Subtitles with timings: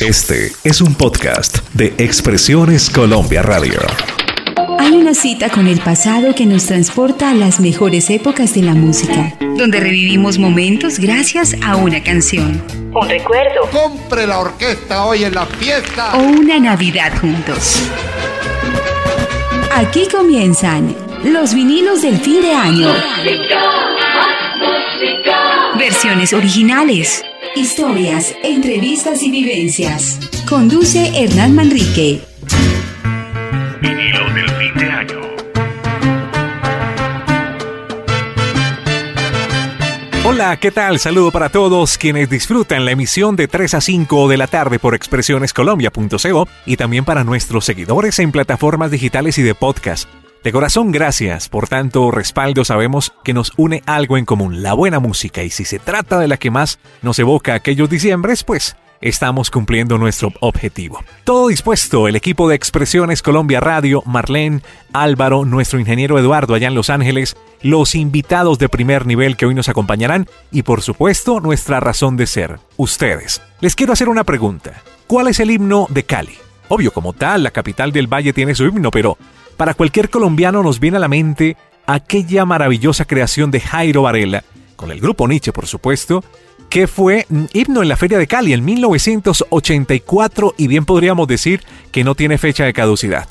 [0.00, 3.80] Este es un podcast de Expresiones Colombia Radio.
[4.78, 8.74] Hay una cita con el pasado que nos transporta a las mejores épocas de la
[8.74, 12.62] música, donde revivimos momentos gracias a una canción,
[12.94, 16.14] un recuerdo Compre la orquesta hoy en la fiesta.
[16.16, 17.82] o una Navidad juntos.
[19.74, 20.94] Aquí comienzan
[21.24, 22.94] los vinilos del fin de año.
[25.78, 27.24] Versiones originales.
[27.54, 30.18] Historias, entrevistas y vivencias.
[30.48, 32.20] Conduce Hernán Manrique.
[33.80, 35.20] Vinilo del fin de año.
[40.24, 40.98] Hola, ¿qué tal?
[40.98, 44.94] Saludo para todos quienes disfrutan la emisión de 3 a 5 de la tarde por
[44.94, 50.08] expresionescolombia.co y también para nuestros seguidores en plataformas digitales y de podcast.
[50.44, 52.64] De corazón, gracias por tanto respaldo.
[52.64, 56.28] Sabemos que nos une algo en común, la buena música, y si se trata de
[56.28, 61.02] la que más nos evoca aquellos diciembres, pues estamos cumpliendo nuestro objetivo.
[61.24, 64.62] Todo dispuesto, el equipo de Expresiones Colombia Radio, Marlene,
[64.92, 69.54] Álvaro, nuestro ingeniero Eduardo allá en Los Ángeles, los invitados de primer nivel que hoy
[69.54, 73.42] nos acompañarán y por supuesto nuestra razón de ser, ustedes.
[73.60, 74.82] Les quiero hacer una pregunta.
[75.08, 76.38] ¿Cuál es el himno de Cali?
[76.68, 79.16] Obvio, como tal, la capital del valle tiene su himno, pero
[79.58, 84.44] para cualquier colombiano nos viene a la mente aquella maravillosa creación de Jairo Varela,
[84.76, 86.24] con el grupo Nietzsche, por supuesto,
[86.70, 92.04] que fue himno en la Feria de Cali en 1984 y bien podríamos decir que
[92.04, 93.26] no tiene fecha de caducidad.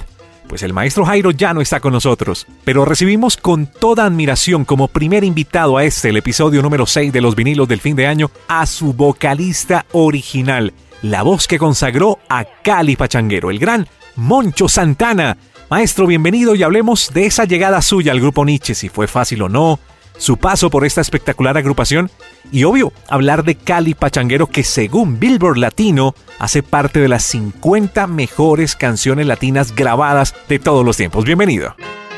[0.49, 4.89] Pues el maestro Jairo ya no está con nosotros, pero recibimos con toda admiración como
[4.89, 8.31] primer invitado a este, el episodio número 6 de los vinilos del fin de año,
[8.49, 15.37] a su vocalista original, la voz que consagró a Cali Pachanguero, el gran Moncho Santana.
[15.69, 19.49] Maestro, bienvenido y hablemos de esa llegada suya al grupo Nietzsche, si fue fácil o
[19.49, 19.79] no,
[20.17, 22.09] su paso por esta espectacular agrupación
[22.53, 28.07] y obvio, hablar de Cali Pachanguero que según Billboard Latino hace parte de las 50
[28.07, 31.25] mejores canciones latinas grabadas de todos los tiempos.
[31.25, 31.75] Bienvenido.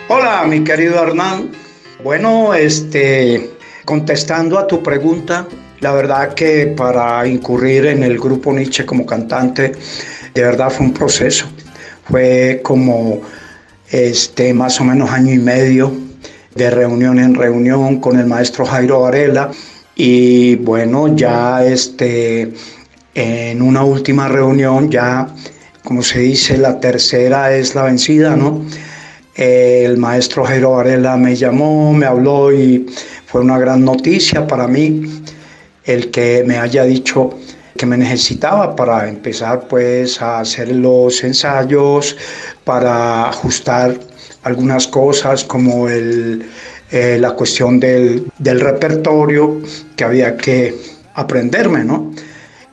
[0.10, 1.50] Hola, mi querido Hernán.
[2.04, 3.50] Bueno, este,
[3.84, 5.48] contestando a tu pregunta,
[5.80, 9.72] la verdad que para incurrir en el grupo Nietzsche como cantante,
[10.36, 11.48] de verdad fue un proceso.
[12.08, 13.22] Fue como
[13.92, 15.92] este, más o menos año y medio
[16.56, 19.52] de reunión en reunión con el maestro Jairo Varela
[19.96, 22.54] y bueno, ya este,
[23.16, 25.28] en una última reunión, ya
[25.84, 28.64] como se dice, la tercera es la vencida, ¿no?
[29.36, 32.86] El maestro Jairo Varela me llamó, me habló y
[33.26, 35.02] fue una gran noticia para mí
[35.86, 37.34] el que me haya dicho
[37.80, 42.18] que me necesitaba para empezar pues a hacer los ensayos,
[42.66, 43.98] para ajustar
[44.44, 46.46] algunas cosas como el,
[46.92, 49.62] eh, la cuestión del, del repertorio
[49.96, 50.76] que había que
[51.14, 52.12] aprenderme, ¿no?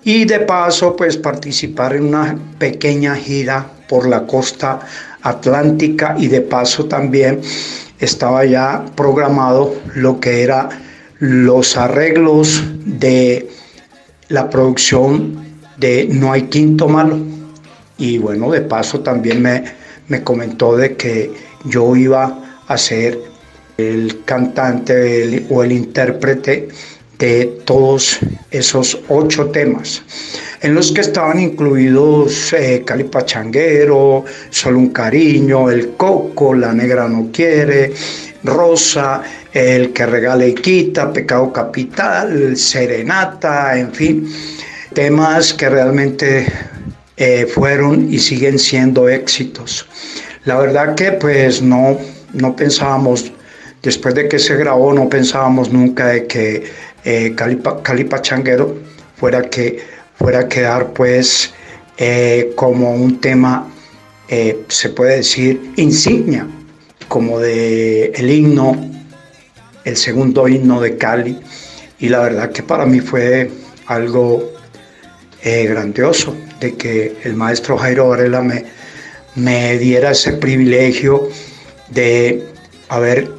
[0.03, 4.81] Y de paso pues participar en una pequeña gira por la costa
[5.23, 7.41] atlántica y de paso también
[8.01, 10.69] estaba ya programado lo que era
[11.21, 13.56] los arreglos de
[14.29, 15.45] la producción
[15.77, 17.19] de No hay quinto malo.
[17.99, 19.65] Y bueno, de paso también me,
[20.09, 21.31] me comentó de que
[21.65, 23.19] yo iba a ser
[23.77, 26.69] el cantante o el intérprete
[27.19, 28.19] de todos
[28.51, 30.03] esos ocho temas,
[30.61, 37.09] en los que estaban incluidos eh, Cali Pachanguero, Solo un Cariño, El Coco, La Negra
[37.09, 37.93] No Quiere,
[38.47, 44.33] Rosa, El que regala y quita, Pecado Capital, Serenata, en fin,
[44.93, 46.47] temas que realmente
[47.17, 49.87] eh, fueron y siguen siendo éxitos.
[50.45, 51.99] La verdad que pues no,
[52.33, 53.33] no pensábamos,
[53.83, 56.65] después de que se grabó, no pensábamos nunca de que
[57.05, 58.77] eh, Cali, Pa- Cali Pachanguero
[59.17, 59.81] fuera, que,
[60.19, 61.53] fuera a quedar pues
[61.99, 63.67] eh, como un tema,
[64.29, 66.47] eh, se puede decir, insignia,
[67.09, 68.91] como de el himno,
[69.85, 71.39] el segundo himno de Cali.
[71.99, 73.51] Y la verdad que para mí fue
[73.87, 74.53] algo
[75.43, 78.65] eh, grandioso de que el maestro Jairo Varela me,
[79.35, 81.29] me diera ese privilegio
[81.91, 82.45] de
[82.89, 83.31] haber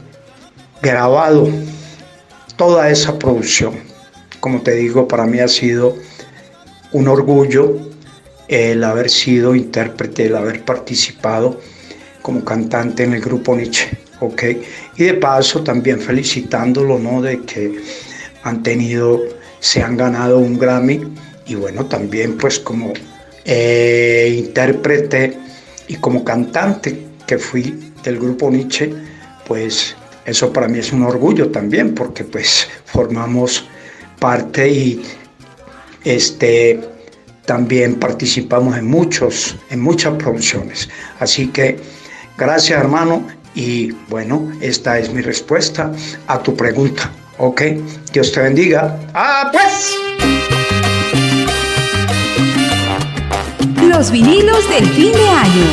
[0.82, 1.50] grabado
[2.56, 3.76] toda esa producción.
[4.40, 5.96] Como te digo, para mí ha sido
[6.92, 7.78] un orgullo
[8.48, 11.60] el haber sido intérprete, el haber participado
[12.28, 13.88] como cantante en el grupo Nietzsche,
[14.20, 14.44] ¿ok?
[14.98, 17.22] Y de paso también felicitándolo, ¿no?
[17.22, 17.80] De que
[18.44, 19.22] han tenido,
[19.62, 21.08] se han ganado un Grammy
[21.46, 22.92] y bueno, también pues como
[23.46, 25.38] eh, intérprete
[25.88, 28.94] y como cantante que fui del grupo Nietzsche,
[29.48, 29.96] pues
[30.26, 33.70] eso para mí es un orgullo también porque pues formamos
[34.20, 35.02] parte y
[36.04, 36.82] este
[37.46, 40.90] también participamos en muchos, en muchas producciones.
[41.22, 41.80] Así que
[42.38, 43.26] gracias hermano
[43.56, 45.92] y bueno, esta es mi respuesta
[46.28, 47.12] a tu pregunta.
[47.40, 47.62] Ok,
[48.14, 49.00] Dios te bendiga.
[49.14, 49.98] ¡Ah, pues!
[53.82, 55.66] Los vinilos del fin de año.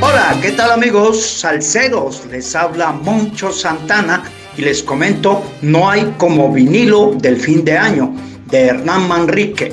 [0.00, 2.24] Hola, ¿qué tal amigos salseros?
[2.30, 4.24] Les habla Moncho Santana
[4.56, 8.14] y les comento, no hay como vinilo del fin de año
[8.46, 9.72] de Hernán Manrique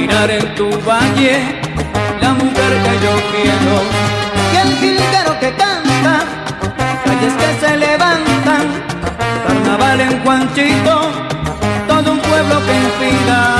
[0.00, 1.60] de mirar en tu valle,
[2.20, 3.74] la mujer que yo quiero,
[4.52, 6.24] y el jilguero que canta,
[7.04, 8.66] calles que se levantan,
[9.46, 11.12] carnaval en Juanchito,
[11.88, 13.59] todo un pueblo que inspira.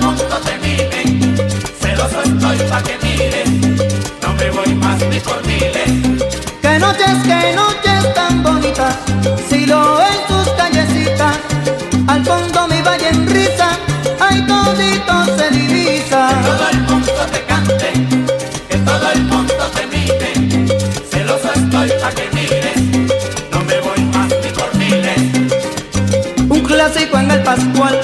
[2.57, 2.97] pa' que
[4.21, 5.91] no me voy más ni por miles.
[6.61, 8.95] Que noches, que noches tan bonitas,
[9.49, 11.37] si lo en tus callecitas,
[12.07, 13.69] al fondo mi valle en risa,
[14.19, 16.27] ay todito se divisa.
[16.27, 17.89] Que todo el mundo te cante,
[18.69, 20.67] que todo el mundo te mire,
[21.09, 22.81] celoso estoy pa' que mires,
[23.51, 25.21] no me voy más ni por miles.
[26.49, 27.99] Un clásico en el Pascual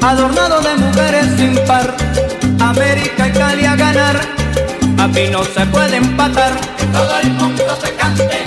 [0.00, 2.13] adornado de mujeres sin par.
[2.94, 4.20] América y Cali a ganar,
[4.98, 6.52] a mí no se puede empatar.
[6.78, 8.44] Que todo el mundo te cante,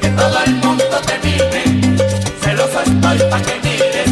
[0.00, 1.64] que todo el mundo te mire.
[2.40, 4.10] Celoso estoy pa' que mires,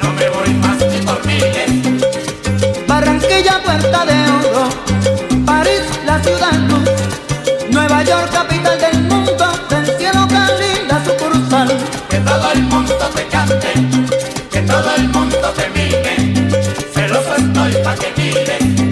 [0.00, 2.86] no me voy más ni por miles.
[2.86, 4.68] Barranquilla, Puerta de Oro,
[5.44, 6.88] París, la ciudad luz,
[7.70, 11.76] Nueva York, capital del mundo, del cielo Cali, la sucursal.
[12.08, 13.72] Que todo el mundo te cante,
[14.52, 15.84] que todo el mundo te mire
[17.84, 18.83] pa' que mires,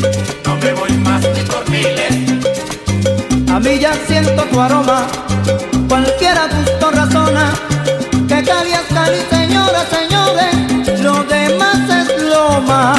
[0.44, 2.14] no me voy más ni por miles.
[3.50, 5.06] A mí ya siento tu aroma,
[5.88, 7.52] cualquiera gusto razona,
[8.28, 12.94] que Cali es Cali, señores, señores, lo demás es loma.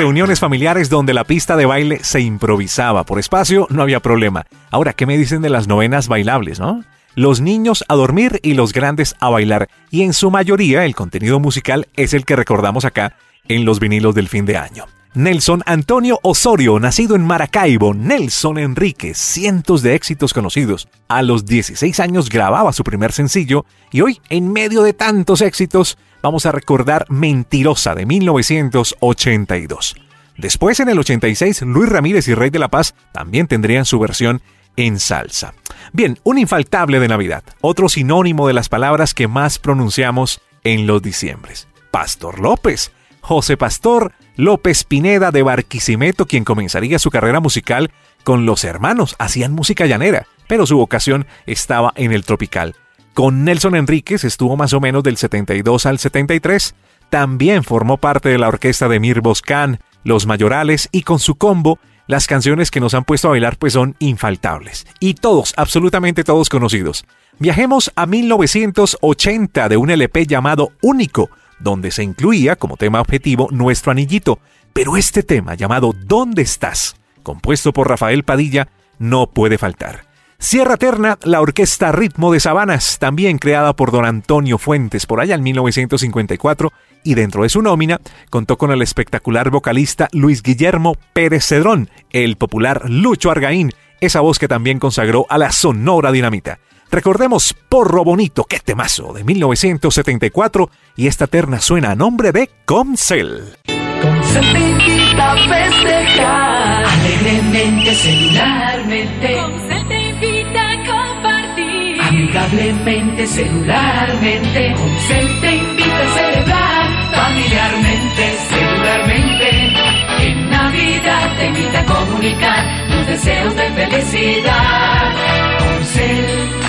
[0.00, 3.04] Reuniones familiares donde la pista de baile se improvisaba.
[3.04, 4.46] Por espacio no había problema.
[4.70, 6.84] Ahora, ¿qué me dicen de las novenas bailables, no?
[7.16, 9.68] Los niños a dormir y los grandes a bailar.
[9.90, 13.12] Y en su mayoría el contenido musical es el que recordamos acá
[13.46, 14.86] en los vinilos del fin de año.
[15.14, 20.88] Nelson Antonio Osorio, nacido en Maracaibo, Nelson Enríquez, cientos de éxitos conocidos.
[21.08, 25.98] A los 16 años grababa su primer sencillo y hoy, en medio de tantos éxitos,
[26.22, 29.96] vamos a recordar Mentirosa de 1982.
[30.38, 34.40] Después, en el 86, Luis Ramírez y Rey de la Paz también tendrían su versión
[34.76, 35.54] en salsa.
[35.92, 41.02] Bien, un infaltable de Navidad, otro sinónimo de las palabras que más pronunciamos en los
[41.02, 41.66] diciembres.
[41.90, 47.90] Pastor López, José Pastor López Pineda de Barquisimeto, quien comenzaría su carrera musical
[48.24, 49.14] con los hermanos.
[49.18, 52.74] Hacían música llanera, pero su vocación estaba en el tropical.
[53.12, 56.74] Con Nelson Enríquez estuvo más o menos del 72 al 73.
[57.10, 61.78] También formó parte de la orquesta de Mir Boscán, Los Mayorales y con su combo
[62.06, 64.86] las canciones que nos han puesto a bailar pues son infaltables.
[65.00, 67.04] Y todos, absolutamente todos conocidos.
[67.38, 71.28] Viajemos a 1980 de un LP llamado Único,
[71.60, 74.38] donde se incluía como tema objetivo Nuestro Anillito,
[74.72, 80.10] pero este tema llamado ¿Dónde estás?, compuesto por Rafael Padilla, no puede faltar.
[80.38, 85.34] Sierra Terna, la orquesta Ritmo de Sabanas, también creada por don Antonio Fuentes por allá
[85.34, 86.72] en 1954,
[87.04, 88.00] y dentro de su nómina
[88.30, 94.38] contó con el espectacular vocalista Luis Guillermo Pérez Cedrón, el popular Lucho Argaín, esa voz
[94.38, 96.58] que también consagró a la Sonora Dinamita.
[96.90, 103.54] Recordemos Porro Bonito, qué temazo, de 1974, y esta terna suena a nombre de Comcel.
[104.02, 109.36] Comcel te invita a festejar, alegremente, celularmente.
[109.36, 114.74] Comcel te invita a compartir, amigablemente, celularmente.
[114.74, 120.26] Comcel te invita a celebrar, familiarmente, celularmente.
[120.26, 125.14] En Navidad te invita a comunicar tus deseos de felicidad.
[125.58, 126.59] Comcel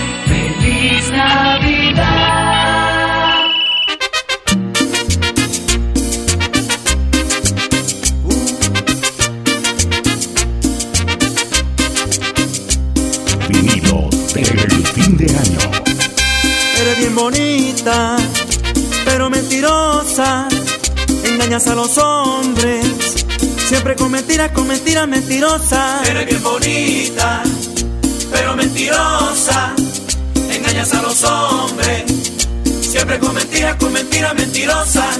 [0.81, 2.71] Feliz Navidad.
[13.47, 15.59] Vinilos del fin de año.
[16.79, 18.17] Eres bien bonita,
[19.05, 20.47] pero mentirosa.
[21.25, 22.87] Engañas a los hombres.
[23.67, 26.09] Siempre con mentiras, con mentiras mentirosas.
[26.09, 27.43] Eres bien bonita,
[28.31, 29.75] pero mentirosa
[30.71, 32.03] engañas a los hombres,
[32.81, 35.19] siempre con mentiras, con mentiras mentirosas.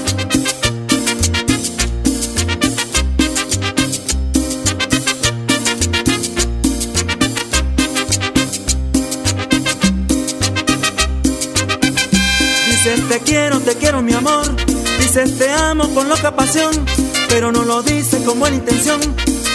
[12.68, 14.56] Dices te quiero, te quiero mi amor,
[15.00, 16.72] dices te amo con loca pasión,
[17.30, 19.00] pero no lo dices con buena intención,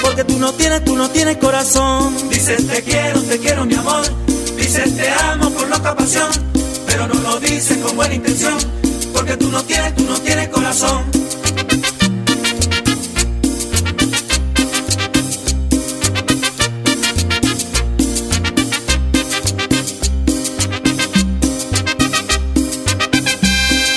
[0.02, 2.14] porque tú no tienes, tú no tienes corazón.
[2.28, 4.25] Dices te quiero, te quiero mi amor
[4.66, 6.28] Dices te amo con loca pasión,
[6.88, 8.58] pero no lo dices con buena intención,
[9.12, 11.04] porque tú no tienes, tú no tienes corazón.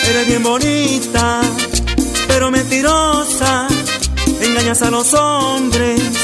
[0.07, 1.41] Eres bien bonita,
[2.27, 3.67] pero mentirosa,
[4.39, 6.18] engañas a los hombres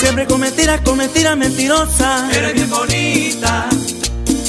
[0.00, 2.32] Siempre con mentiras, con mentiras mentirosas.
[2.32, 3.68] Eres bien bonita,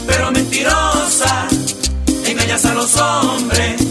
[0.05, 1.47] pero mentirosa.
[2.23, 3.81] Engañas a los hombres.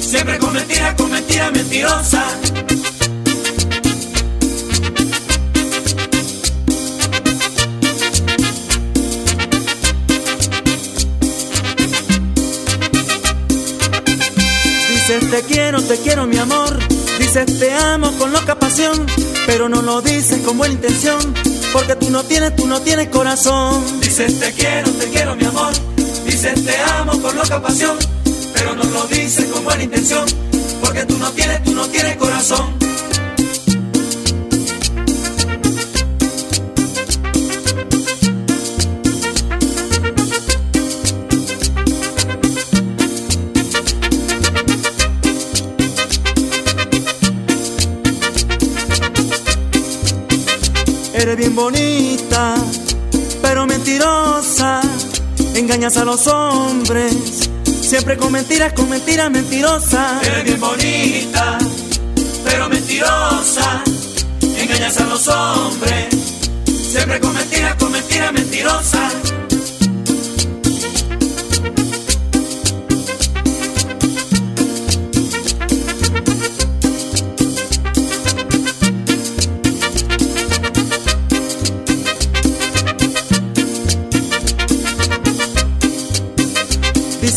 [0.00, 2.24] Siempre con mentiras, con mentiras mentirosas.
[14.90, 16.76] Dices te quiero, te quiero mi amor.
[17.20, 19.06] Dices te amo con loca pasión
[19.48, 21.18] pero no lo dices con buena intención,
[21.72, 23.82] porque tú no tienes, tú no tienes corazón.
[24.02, 25.72] Dices te quiero, te quiero mi amor,
[26.26, 27.96] dices te amo con loca pasión,
[28.52, 30.26] pero no lo dices con buena intención,
[30.82, 32.76] porque tú no tienes, tú no tienes corazón.
[51.28, 52.54] Eres bien bonita,
[53.42, 54.80] pero mentirosa.
[55.54, 57.14] Engañas a los hombres,
[57.82, 60.26] siempre con mentiras, con mentiras mentirosas.
[60.26, 61.58] Eres bien bonita,
[62.46, 63.84] pero mentirosa.
[64.40, 66.06] Engañas a los hombres,
[66.64, 69.17] siempre con mentiras, con mentiras mentirosas.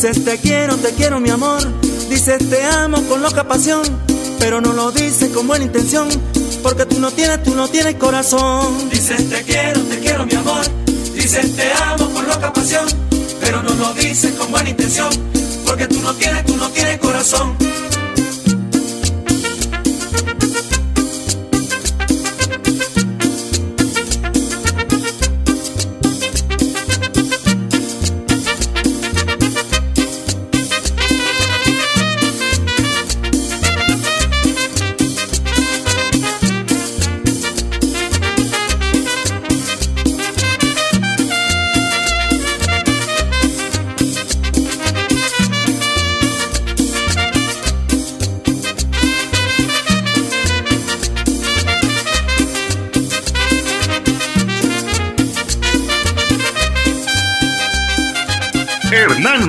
[0.02, 1.62] Dices te quiero, te quiero mi amor.
[2.10, 3.84] Dices te amo con loca pasión.
[4.40, 6.10] Pero no lo dices con buena intención.
[6.64, 8.90] Porque tú no tienes, tú no tienes corazón.
[8.90, 10.66] Dices te quiero, te quiero mi amor.
[11.14, 12.88] Dices te amo con loca pasión.
[13.42, 15.10] Pero no lo dices con buena intención.
[15.68, 17.56] Porque tú no tienes, tú no tienes corazón.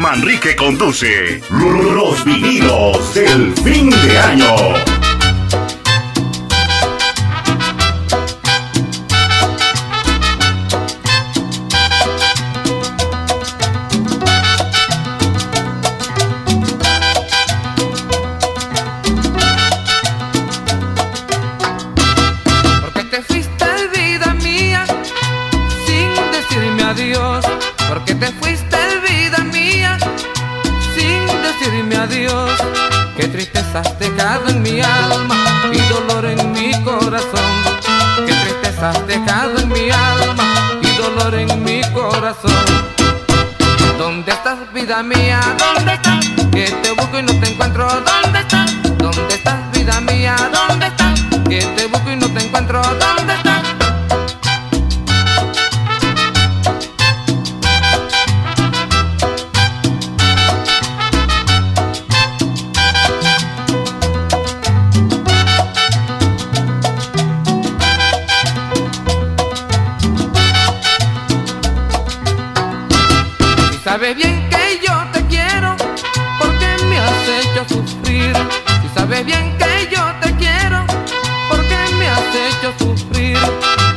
[0.02, 4.91] Manrique conduce Los vinilos del fin de año.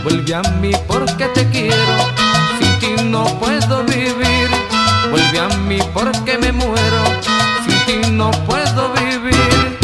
[0.05, 1.95] Vuelve a mí porque te quiero,
[2.59, 4.49] sin ti no puedo vivir.
[5.09, 7.03] Vuelve a mí porque me muero,
[7.65, 9.79] sin ti no puedo vivir.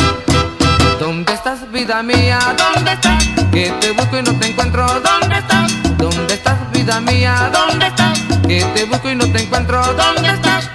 [0.99, 2.37] ¿Dónde estás, vida mía?
[2.55, 3.25] ¿Dónde estás?
[3.51, 4.85] Que te busco y no te encuentro.
[4.85, 5.97] ¿Dónde estás?
[5.97, 7.49] ¿Dónde estás, vida mía?
[7.51, 8.19] ¿Dónde estás?
[8.47, 9.81] Que te busco y no te encuentro.
[9.95, 10.70] ¿Dónde estás?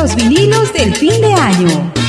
[0.00, 2.07] Los vinilos del fin de año.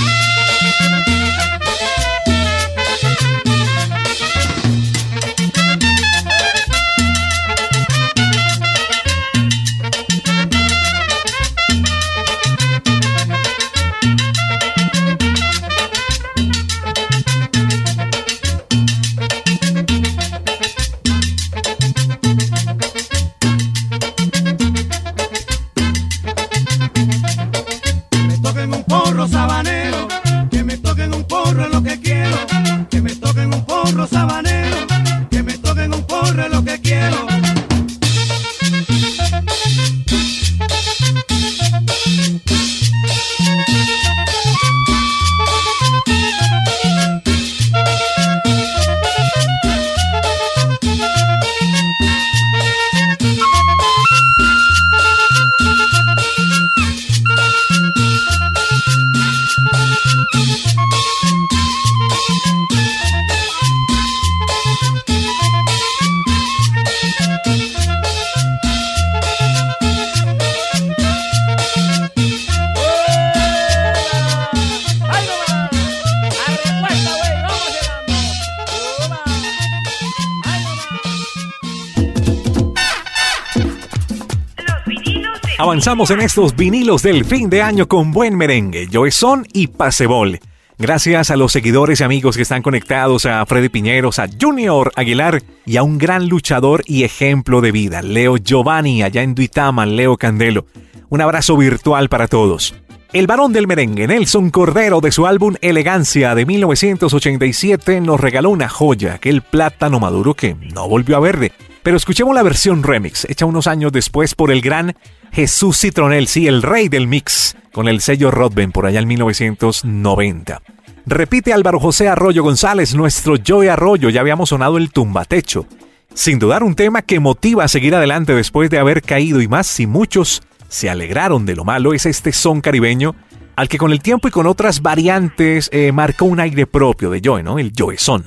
[85.89, 90.39] Avanzamos en estos vinilos del fin de año con buen merengue, Joe Son y Pasebol.
[90.78, 95.41] Gracias a los seguidores y amigos que están conectados, a Freddy Piñeros, a Junior Aguilar
[95.65, 100.15] y a un gran luchador y ejemplo de vida, Leo Giovanni, allá en Duitama, Leo
[100.15, 100.67] Candelo.
[101.10, 102.75] Un abrazo virtual para todos.
[103.12, 108.69] El varón del merengue, Nelson Cordero, de su álbum Elegancia de 1987, nos regaló una
[108.69, 111.52] joya, aquel plátano maduro que no volvió a verde.
[111.82, 114.95] Pero escuchemos la versión remix, hecha unos años después por el gran
[115.31, 120.61] Jesús Citronel, sí, el rey del mix, con el sello Rodben por allá en 1990.
[121.05, 125.65] Repite Álvaro José Arroyo González, nuestro Joey Arroyo, ya habíamos sonado el tumbatecho.
[126.13, 129.67] Sin dudar un tema que motiva a seguir adelante después de haber caído y más
[129.67, 133.15] si muchos se alegraron de lo malo es este son caribeño
[133.55, 137.21] al que con el tiempo y con otras variantes eh, marcó un aire propio de
[137.21, 137.59] Joe, ¿no?
[137.59, 138.25] El Joe Son.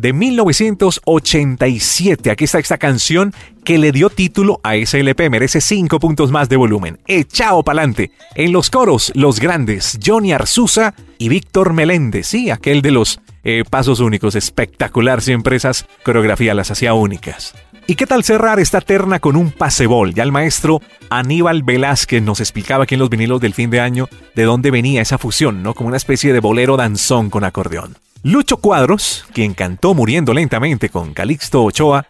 [0.00, 3.34] De 1987, aquí está esta canción
[3.64, 6.98] que le dio título a SLP, merece 5 puntos más de volumen.
[7.06, 8.10] Echao pa'lante.
[8.34, 13.62] En los coros, los grandes, Johnny Arzuza y Víctor Meléndez, sí, aquel de los eh,
[13.68, 17.54] pasos únicos, espectacular, siempre esas coreografías las hacía únicas.
[17.86, 20.14] ¿Y qué tal cerrar esta terna con un pasebol?
[20.14, 24.08] Ya el maestro Aníbal Velázquez nos explicaba aquí en los vinilos del fin de año
[24.34, 25.74] de dónde venía esa fusión, ¿no?
[25.74, 27.98] Como una especie de bolero danzón con acordeón.
[28.22, 32.06] Lucho Cuadros, quien cantó muriendo lentamente con Calixto Ochoa,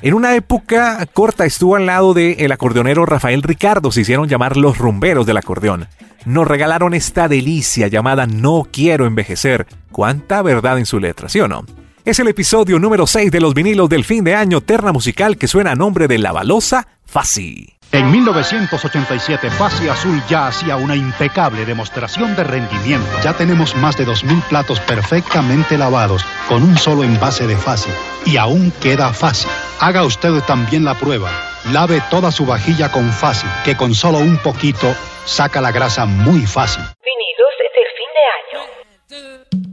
[0.00, 4.78] en una época corta estuvo al lado del acordeonero Rafael Ricardo, se hicieron llamar los
[4.78, 5.88] rumberos del acordeón.
[6.24, 9.66] Nos regalaron esta delicia llamada No quiero envejecer.
[9.92, 11.66] Cuánta verdad en su letra, ¿sí o no?
[12.06, 15.48] Es el episodio número 6 de los vinilos del fin de año terna musical que
[15.48, 17.79] suena a nombre de La Balosa Fasi.
[17.92, 23.10] En 1987, Fasi Azul ya hacía una impecable demostración de rendimiento.
[23.24, 27.90] Ya tenemos más de 2.000 platos perfectamente lavados con un solo envase de Fasi.
[28.26, 29.48] Y aún queda Fasi.
[29.80, 31.30] Haga usted también la prueba.
[31.72, 36.46] Lave toda su vajilla con Fasi, que con solo un poquito saca la grasa muy
[36.46, 36.84] fácil.
[37.02, 39.69] Vinilos del fin de año.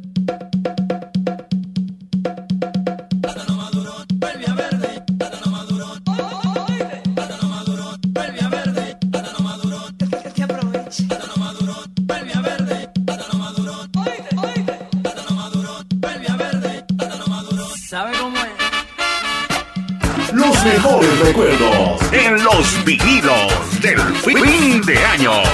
[25.18, 25.47] Año.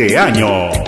[0.00, 0.79] De año.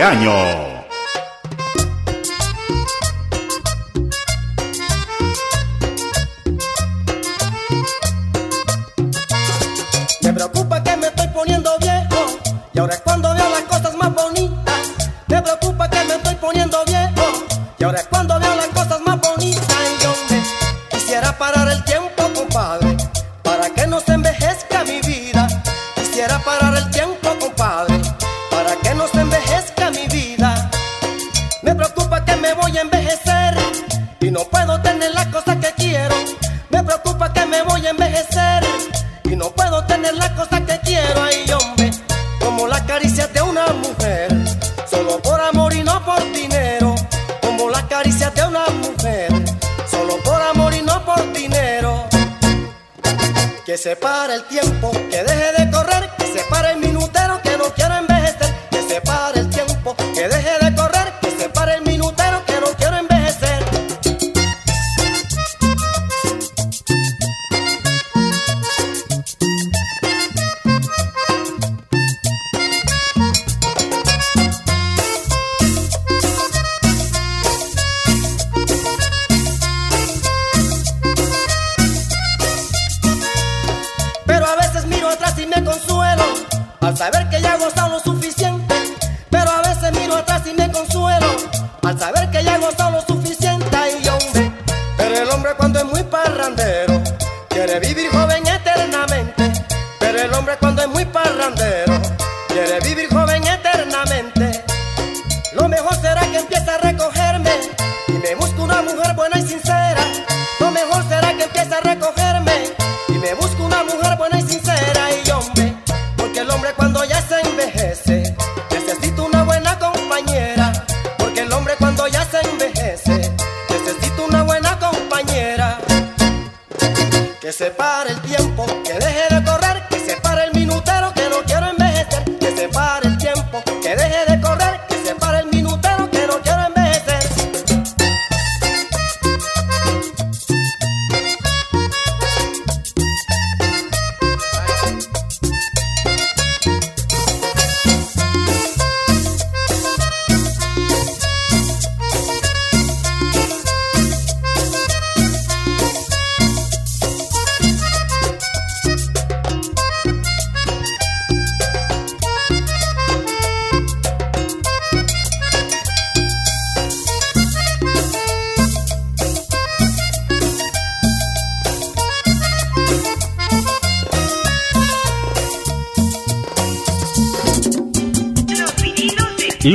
[0.00, 0.57] Año.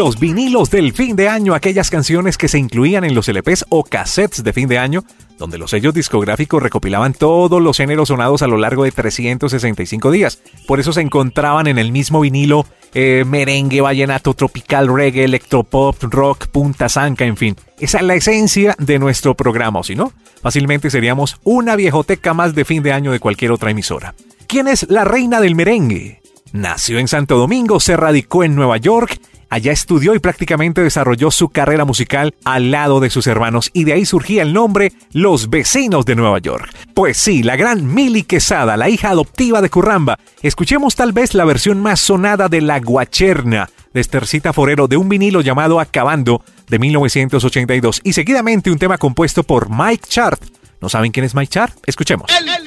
[0.04, 3.86] Los vinilos del fin de año, aquellas canciones que se incluían en los LPs o
[3.86, 5.06] cassettes de fin de año,
[5.38, 10.39] donde los sellos discográficos recopilaban todos los géneros sonados a lo largo de 365 días.
[10.68, 16.47] Por eso se encontraban en el mismo vinilo eh, merengue, vallenato, tropical, reggae, electropop, rock,
[16.47, 17.56] punta zanca, en fin.
[17.80, 22.54] Esa es la esencia de nuestro programa, o si no, fácilmente seríamos una viejoteca más
[22.54, 24.16] de fin de año de cualquier otra emisora.
[24.47, 26.20] ¿Quién es la reina del merengue?
[26.51, 29.18] Nació en Santo Domingo, se radicó en Nueva York,
[29.54, 33.93] allá estudió y prácticamente desarrolló su carrera musical al lado de sus hermanos y de
[33.93, 36.74] ahí surgía el nombre Los Vecinos de Nueva York.
[36.95, 40.18] Pues sí, la gran Milly Quesada, la hija adoptiva de Curramba.
[40.41, 45.08] Escuchemos tal vez la versión más sonada de La Guacherna de Estercita Forero de un
[45.08, 50.41] vinilo llamado Acabando de 1982 y seguidamente un tema compuesto por Mike Chart.
[50.82, 51.78] ¿No saben quién es Mike Chart?
[51.86, 52.28] Escuchemos.
[52.28, 52.60] de la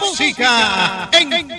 [0.00, 1.10] música.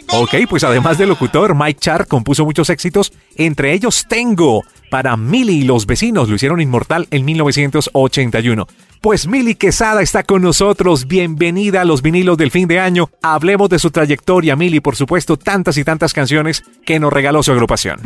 [0.09, 4.63] Ok, pues además de locutor, Mike Char compuso muchos éxitos, entre ellos Tengo.
[4.89, 8.68] Para Milly y los vecinos lo hicieron inmortal en 1981.
[9.02, 11.08] Pues Milly Quesada está con nosotros.
[11.08, 13.12] Bienvenida a los vinilos del fin de año.
[13.22, 17.52] Hablemos de su trayectoria, Milly, por supuesto, tantas y tantas canciones que nos regaló su
[17.52, 18.00] agrupación.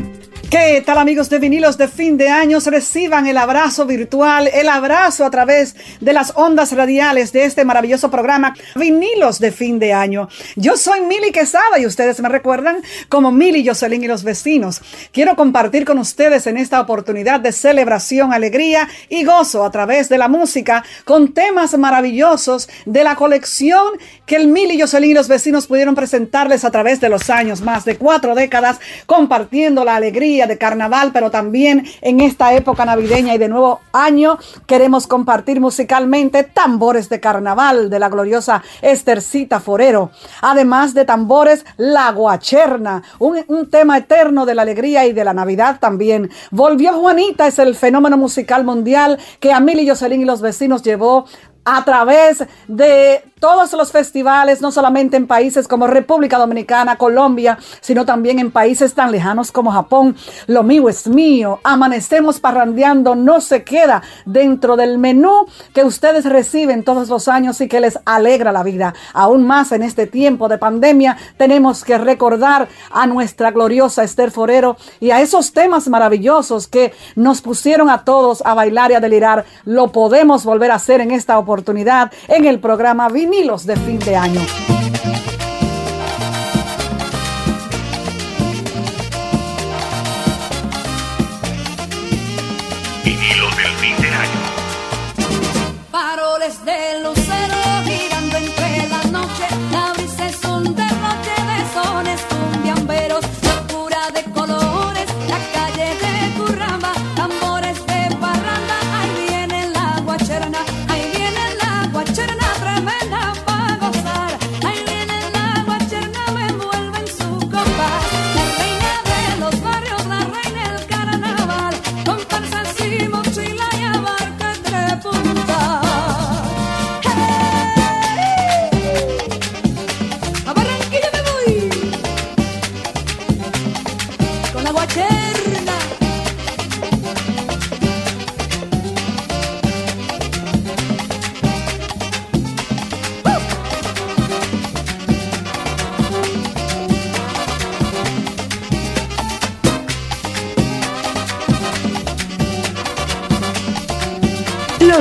[0.49, 2.67] ¿Qué tal amigos de vinilos de fin de años?
[2.67, 8.11] Reciban el abrazo virtual, el abrazo a través de las ondas radiales de este maravilloso
[8.11, 10.27] programa Vinilos de fin de año.
[10.57, 14.81] Yo soy Mili Quesada y ustedes me recuerdan como Mili Jocelyn y los vecinos.
[15.13, 20.17] Quiero compartir con ustedes en esta oportunidad de celebración, alegría y gozo a través de
[20.17, 23.85] la música con temas maravillosos de la colección
[24.25, 27.85] que el Mili Jocelyn y los vecinos pudieron presentarles a través de los años, más
[27.85, 33.37] de cuatro décadas, compartiendo la alegría de carnaval, pero también en esta época navideña y
[33.37, 40.11] de nuevo año queremos compartir musicalmente tambores de carnaval de la gloriosa Estercita Forero,
[40.41, 45.33] además de tambores La Guacherna, un, un tema eterno de la alegría y de la
[45.33, 46.29] Navidad también.
[46.51, 51.25] Volvió Juanita, es el fenómeno musical mundial que a Mili Jocelyn y los vecinos llevó
[51.65, 58.05] a través de todos los festivales, no solamente en países como República Dominicana, Colombia, sino
[58.05, 60.15] también en países tan lejanos como Japón.
[60.45, 61.59] Lo mío es mío.
[61.63, 67.67] Amanecemos parrandeando, no se queda dentro del menú que ustedes reciben todos los años y
[67.67, 68.93] que les alegra la vida.
[69.11, 74.77] Aún más en este tiempo de pandemia, tenemos que recordar a nuestra gloriosa Esther Forero
[74.99, 79.45] y a esos temas maravillosos que nos pusieron a todos a bailar y a delirar.
[79.65, 84.13] Lo podemos volver a hacer en esta oportunidad en el programa Vinilos de fin de
[84.13, 84.41] año.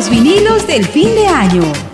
[0.01, 1.90] los vinilos del fin de año.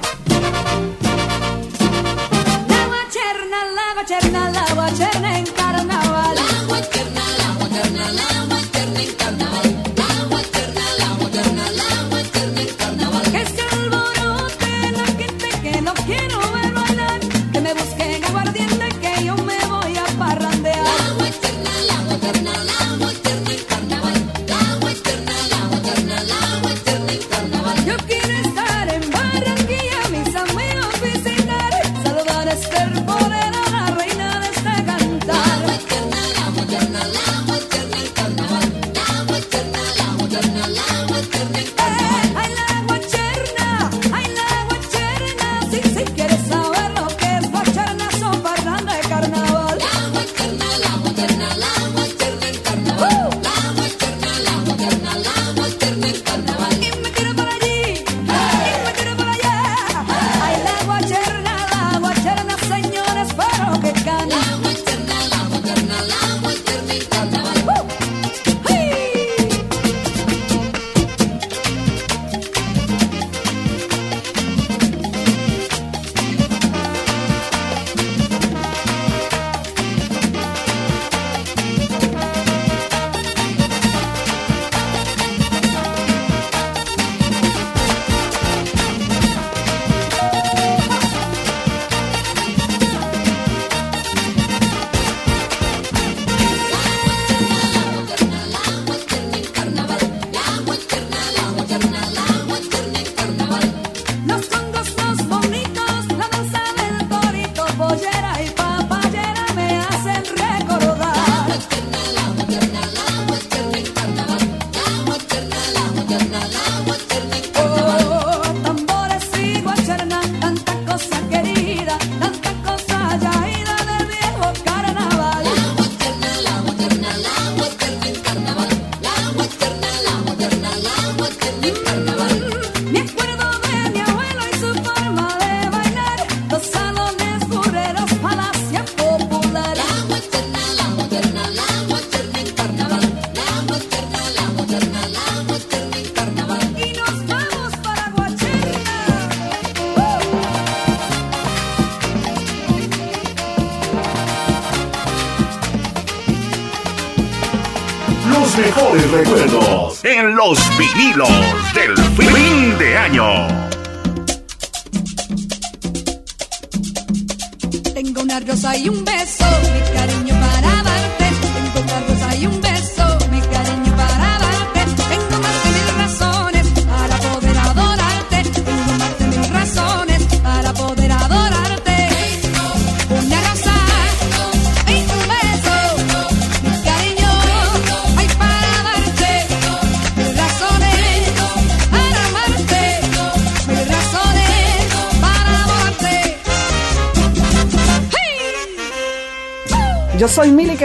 [161.16, 163.55] los del fin de año.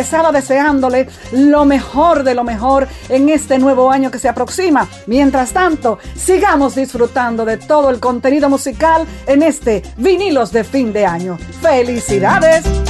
[0.02, 4.88] estaba deseándole lo mejor de lo mejor en este nuevo año que se aproxima.
[5.08, 11.06] Mientras tanto, sigamos disfrutando de todo el contenido musical en este Vinilos de fin de
[11.06, 11.38] año.
[11.62, 12.80] ¡Felicidades!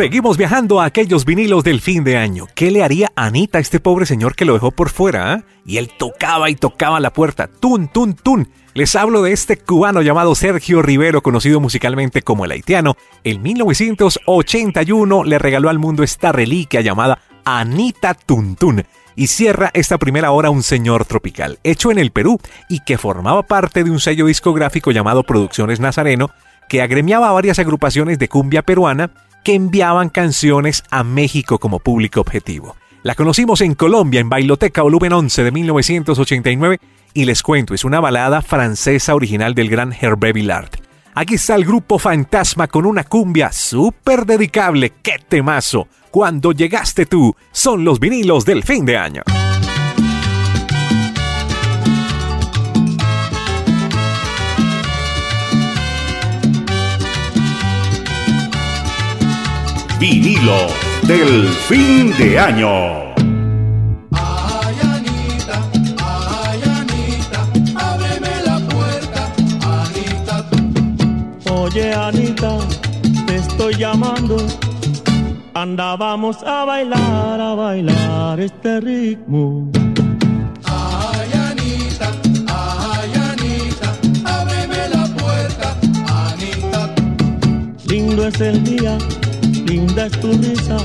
[0.00, 2.46] Seguimos viajando a aquellos vinilos del fin de año.
[2.54, 5.34] ¿Qué le haría Anita a este pobre señor que lo dejó por fuera?
[5.34, 5.44] ah?
[5.66, 7.48] Y él tocaba y tocaba la puerta.
[7.48, 8.48] Tun, tun, tun.
[8.72, 12.96] Les hablo de este cubano llamado Sergio Rivero, conocido musicalmente como el haitiano.
[13.24, 18.86] En 1981 le regaló al mundo esta reliquia llamada Anita Tuntun
[19.16, 22.40] y cierra esta primera hora un señor tropical, hecho en el Perú
[22.70, 26.30] y que formaba parte de un sello discográfico llamado Producciones Nazareno,
[26.70, 29.10] que agremiaba a varias agrupaciones de cumbia peruana
[29.44, 32.76] que enviaban canciones a México como público objetivo.
[33.02, 36.78] La conocimos en Colombia en Bailoteca Volumen 11 de 1989
[37.14, 40.70] y les cuento, es una balada francesa original del gran Hervé Villard.
[41.14, 44.92] Aquí está el grupo Fantasma con una cumbia súper dedicable.
[45.02, 45.88] ¡Qué temazo!
[46.10, 49.22] Cuando llegaste tú, son los vinilos del fin de año.
[60.00, 60.66] Vinilo
[61.02, 63.10] del fin de año.
[67.76, 69.30] Ábreme la puerta,
[69.60, 70.48] Anita.
[71.52, 72.56] Oye Anita,
[73.26, 74.38] te estoy llamando.
[75.52, 79.70] Anda, vamos a bailar, a bailar este ritmo.
[80.64, 82.10] Ay, Anita,
[82.48, 83.94] ay, Anita,
[84.24, 85.76] ábreme la puerta,
[86.08, 86.94] Anita.
[87.86, 88.96] Lindo es el día,
[89.70, 90.78] linda es tu risa.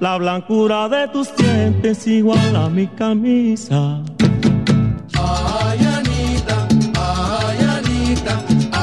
[0.00, 4.02] La blancura de tus dientes igual a mi camisa.
[5.14, 6.56] Ay, Anita,
[6.94, 8.34] ay, Anita,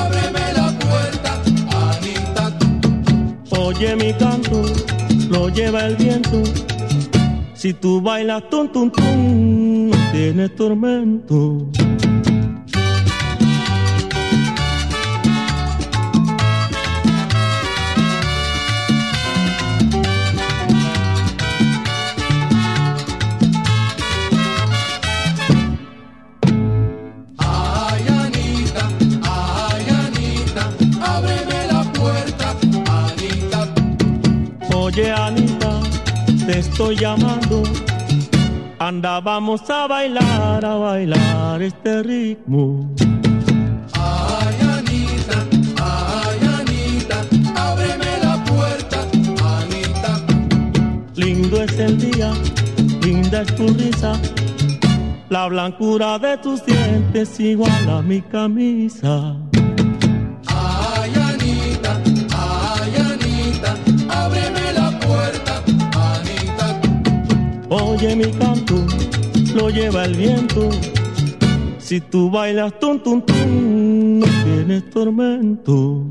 [0.01, 1.31] ábreme la puerta,
[1.89, 2.43] Anita.
[3.59, 4.61] Oye mi canto,
[5.29, 6.43] lo lleva el viento.
[7.53, 11.67] Si tú bailas tum tum tum, no tienes tormento.
[34.95, 35.81] Oye Anita,
[36.45, 37.63] te estoy llamando.
[38.77, 42.93] Anda, vamos a bailar, a bailar este ritmo.
[43.93, 45.45] Ay, Anita,
[45.81, 47.25] ay, Anita,
[47.55, 49.01] ábreme la puerta,
[49.57, 50.21] Anita.
[51.15, 52.31] Lindo es el día,
[53.01, 54.13] linda es tu risa.
[55.29, 59.42] La blancura de tus dientes igual a mi camisa.
[67.75, 68.75] Oye mi canto,
[69.55, 70.69] lo lleva el viento.
[71.79, 76.05] Si tú bailas tum tum tum, no tienes tormento.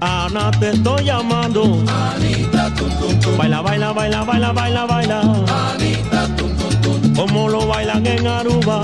[0.00, 1.64] Ana te estoy llamando.
[1.88, 3.36] Anita, tum tum tum.
[3.36, 5.20] Baila, baila, baila, baila, baila, baila.
[5.20, 7.14] Anita, tum tum tum.
[7.16, 8.80] Como lo bailan en Aruba.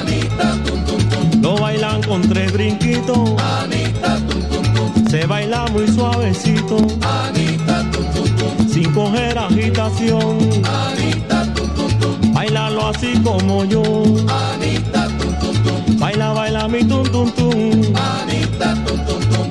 [0.00, 1.40] Anita, tum tum tum.
[1.40, 3.16] Lo bailan con tres brinquitos.
[3.40, 5.06] Anita, tum tum tum.
[5.08, 6.78] Se baila muy suavecito.
[7.00, 8.68] Anita, tum tum tum.
[8.68, 10.38] Sin coger agitación.
[10.64, 11.17] Anita.
[12.38, 13.82] Bailalo así como yo.
[14.28, 15.98] Anita, tum tum tum.
[15.98, 17.82] Baila, baila mi tum tum tum.
[17.96, 19.48] Anita, tum tum tum.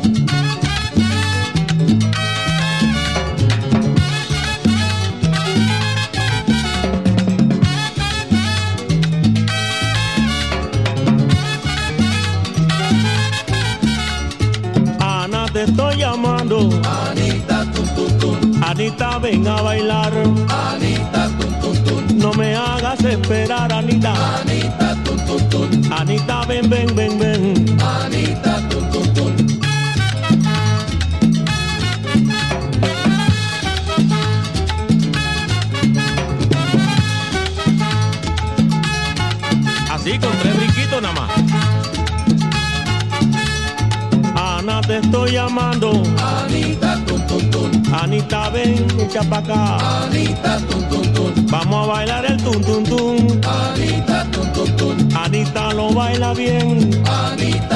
[15.01, 16.69] Ana te estoy llamando.
[17.09, 18.63] Anita, tum tum tum.
[18.63, 20.36] Anita, ven a bailar.
[23.07, 24.13] Me hagas esperar, Anita.
[24.41, 25.93] Anita, tum tum tum.
[25.93, 27.79] Anita, ven, ven, ven, ven.
[27.81, 29.33] Anita, tum tum tum.
[39.89, 41.29] Así con tres brinquitos nada más.
[44.35, 45.91] Ana, te estoy llamando.
[45.91, 46.56] Anita.
[47.99, 49.77] Anita, ven, echa pa' acá.
[50.03, 51.31] Anita, tum, tum, tum.
[51.47, 53.17] Vamos a bailar el tum, tum, tum.
[53.43, 54.95] Anita, tum, tum, tum.
[55.17, 56.91] Anita lo baila bien.
[57.07, 57.66] Anita,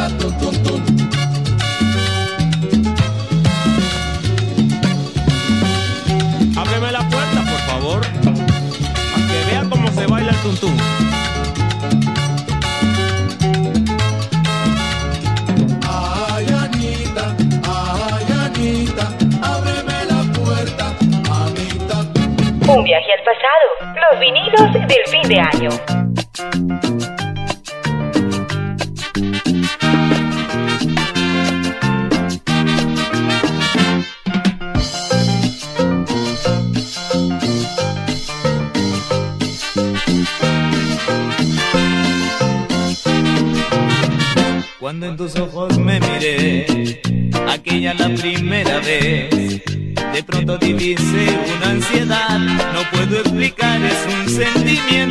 [44.79, 47.01] Cuando en tus ojos me miré,
[47.47, 51.27] aquella la primera vez, de pronto divisé
[51.57, 54.29] una ansiedad, no puedo explicar, es un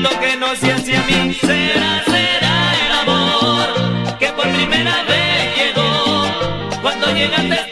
[0.01, 1.35] sentimiento que no se hace a mí.
[1.35, 7.70] Será, será el amor que por primera vez llegó, cuando llegaste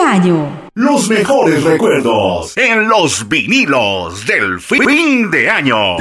[0.00, 0.70] año.
[0.74, 5.96] Los mejores recuerdos en los vinilos del fin de año.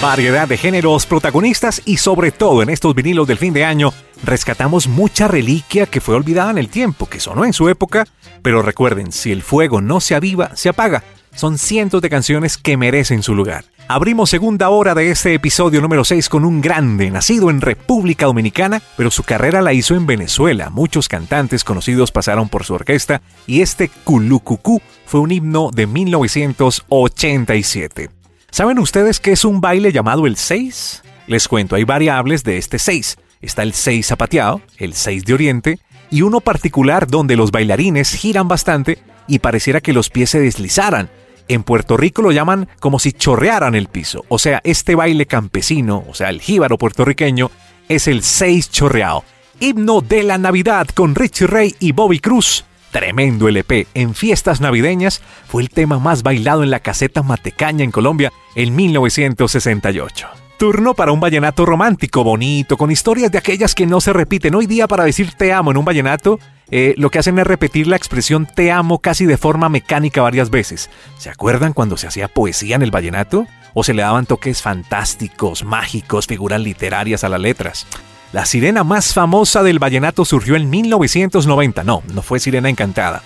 [0.00, 3.92] Variedad de géneros, protagonistas y sobre todo en estos vinilos del fin de año
[4.24, 8.06] rescatamos mucha reliquia que fue olvidada en el tiempo, que sonó en su época,
[8.42, 11.02] pero recuerden, si el fuego no se aviva, se apaga.
[11.34, 13.64] Son cientos de canciones que merecen su lugar.
[13.88, 18.82] Abrimos segunda hora de este episodio número 6 con un grande, nacido en República Dominicana,
[18.96, 20.70] pero su carrera la hizo en Venezuela.
[20.70, 28.10] Muchos cantantes conocidos pasaron por su orquesta y este Culucucú fue un himno de 1987.
[28.50, 31.04] ¿Saben ustedes qué es un baile llamado el 6?
[31.28, 33.18] Les cuento, hay variables de este 6.
[33.40, 35.78] Está el 6 zapateado, el 6 de oriente,
[36.10, 41.08] y uno particular donde los bailarines giran bastante y pareciera que los pies se deslizaran.
[41.48, 44.24] En Puerto Rico lo llaman como si chorrearan el piso.
[44.28, 47.50] O sea, este baile campesino, o sea, el jíbaro puertorriqueño,
[47.88, 49.24] es el 6 chorreado.
[49.60, 52.64] Himno de la Navidad con Richie Ray y Bobby Cruz.
[52.90, 53.86] Tremendo LP.
[53.94, 58.74] En fiestas navideñas fue el tema más bailado en la caseta Matecaña en Colombia en
[58.74, 60.28] 1968.
[60.58, 64.54] Turno para un vallenato romántico, bonito, con historias de aquellas que no se repiten.
[64.54, 66.40] Hoy día para decir te amo en un vallenato
[66.70, 70.50] eh, lo que hacen es repetir la expresión te amo casi de forma mecánica varias
[70.50, 70.90] veces.
[71.16, 73.46] ¿Se acuerdan cuando se hacía poesía en el vallenato?
[73.74, 77.86] ¿O se le daban toques fantásticos, mágicos, figuras literarias a las letras?
[78.32, 81.84] La sirena más famosa del vallenato surgió en 1990.
[81.84, 83.22] No, no fue Sirena Encantada.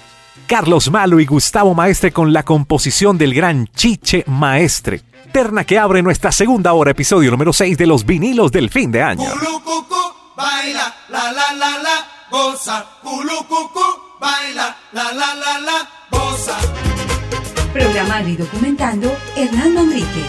[0.46, 5.00] Carlos Malo y Gustavo Maestre con la composición del gran Chiche Maestre.
[5.32, 9.02] Terna que abre nuestra segunda hora, episodio número 6 de los vinilos del fin de
[9.02, 9.30] año.
[10.36, 13.86] Baila, la, la, la, goza, culucucu,
[14.20, 16.56] baila, la la la la, goza.
[17.72, 20.24] Programar y documentando Hernán Manrique.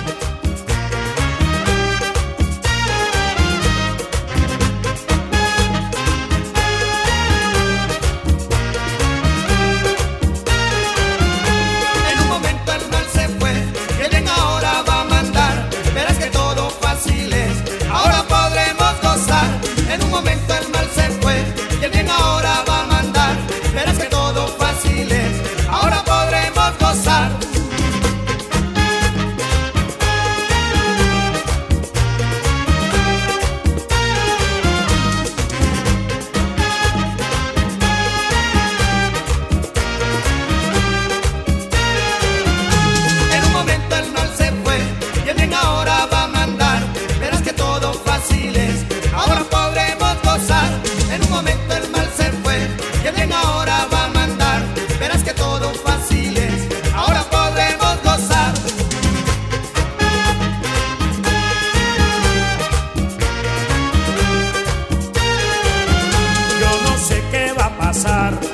[68.02, 68.51] pasar.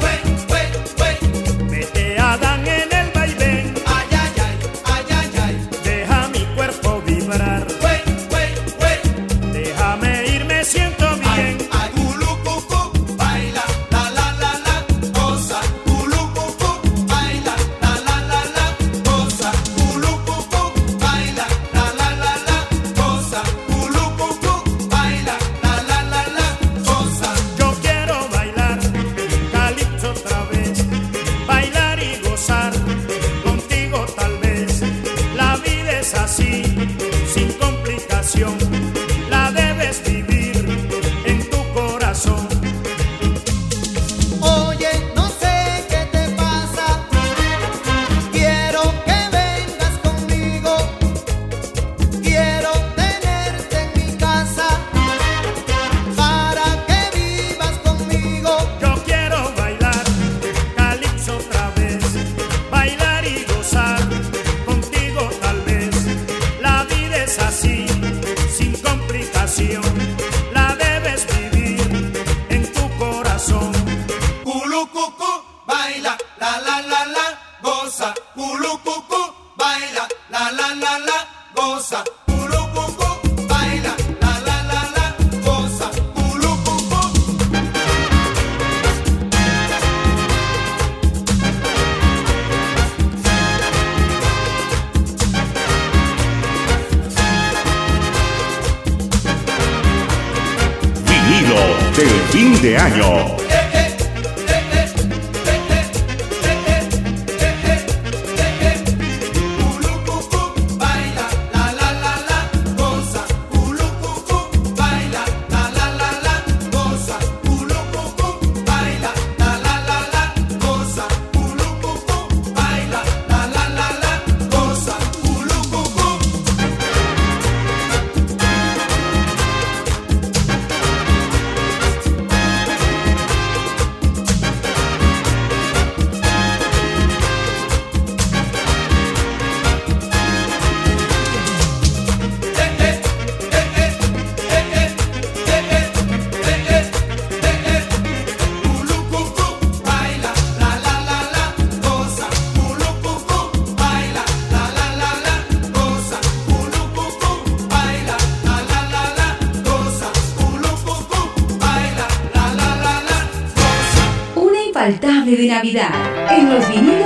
[165.64, 166.97] En los vinilos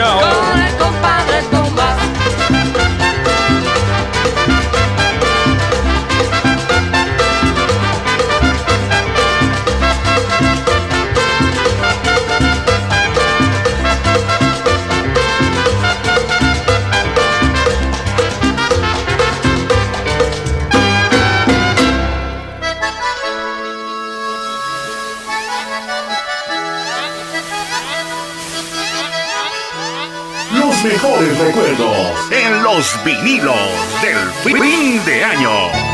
[0.00, 0.77] muy
[32.48, 35.87] en los vinilos del fin de año.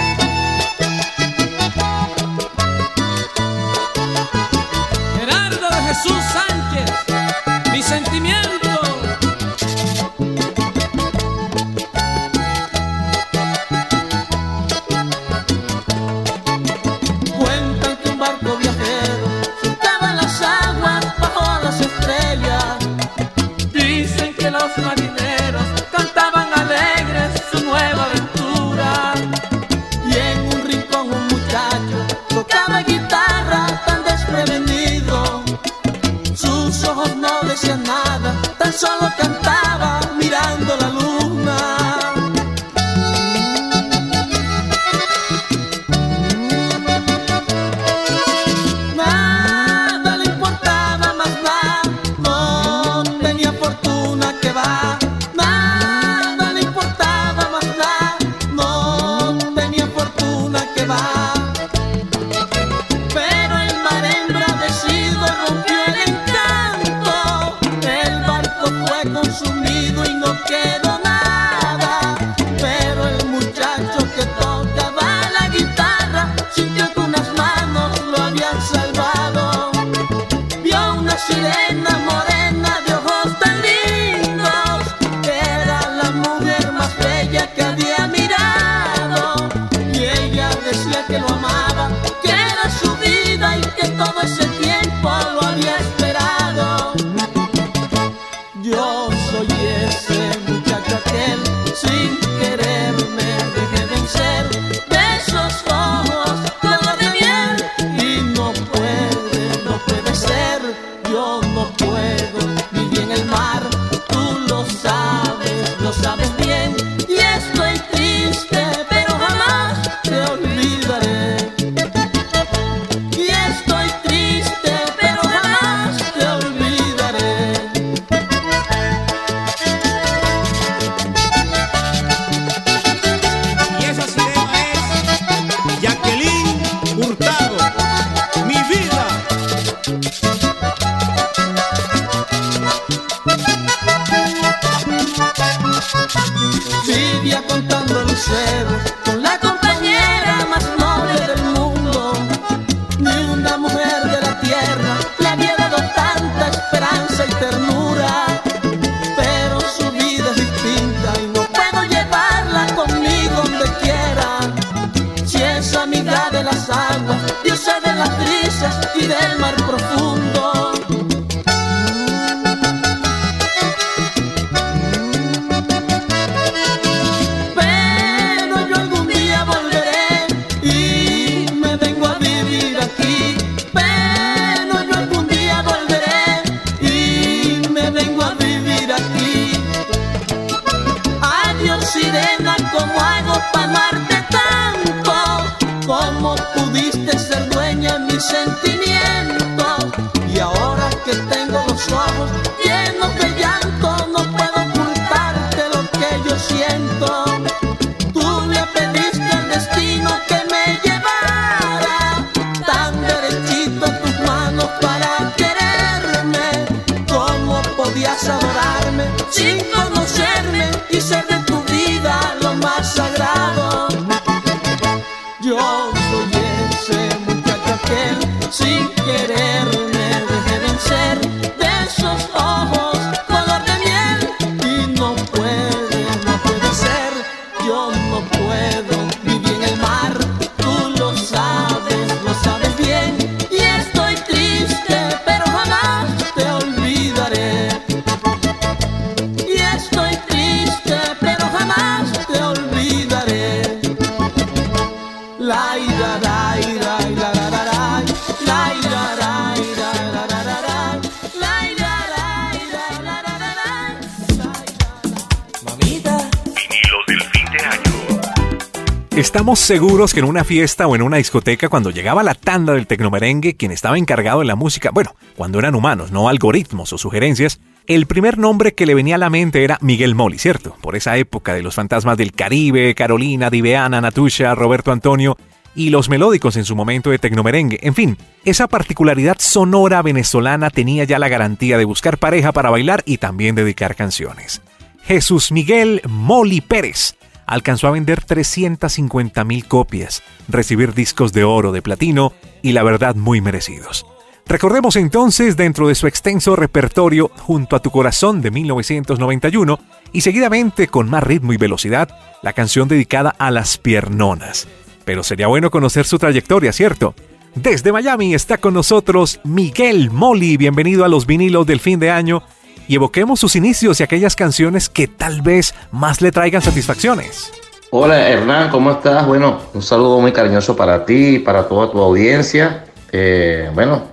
[269.55, 273.57] Seguros que en una fiesta o en una discoteca, cuando llegaba la tanda del tecnomerengue,
[273.57, 278.07] quien estaba encargado de la música, bueno, cuando eran humanos, no algoritmos o sugerencias, el
[278.07, 280.76] primer nombre que le venía a la mente era Miguel Moli, ¿cierto?
[280.81, 285.37] Por esa época de los fantasmas del Caribe, Carolina, Diveana, Natusha, Roberto Antonio
[285.75, 287.79] y los melódicos en su momento de tecnomerengue.
[287.83, 293.03] En fin, esa particularidad sonora venezolana tenía ya la garantía de buscar pareja para bailar
[293.07, 294.63] y también dedicar canciones.
[295.05, 297.14] Jesús Miguel Moli Pérez
[297.46, 303.14] alcanzó a vender 350 mil copias, recibir discos de oro, de platino y la verdad
[303.14, 304.07] muy merecidos.
[304.46, 309.79] Recordemos entonces dentro de su extenso repertorio Junto a tu corazón de 1991
[310.12, 312.08] y seguidamente con más ritmo y velocidad
[312.42, 314.68] la canción dedicada a las piernonas.
[315.04, 317.14] Pero sería bueno conocer su trayectoria, ¿cierto?
[317.54, 322.42] Desde Miami está con nosotros Miguel Moli, bienvenido a los vinilos del fin de año
[322.87, 327.53] y evoquemos sus inicios y aquellas canciones que tal vez más le traigan satisfacciones.
[327.91, 329.27] Hola Hernán, ¿cómo estás?
[329.27, 332.87] Bueno, un saludo muy cariñoso para ti y para toda tu audiencia.
[333.13, 334.09] Eh, bueno,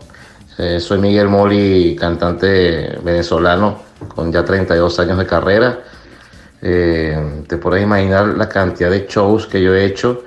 [0.58, 5.80] eh, soy Miguel Moli, cantante venezolano con ya 32 años de carrera.
[6.62, 10.24] Eh, te puedes imaginar la cantidad de shows que yo he hecho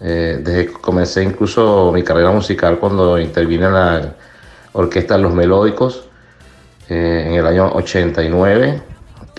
[0.00, 4.14] desde que comencé incluso mi carrera musical cuando intervine en la
[4.72, 6.08] orquesta de Los Melódicos
[6.92, 8.82] eh, en el año 89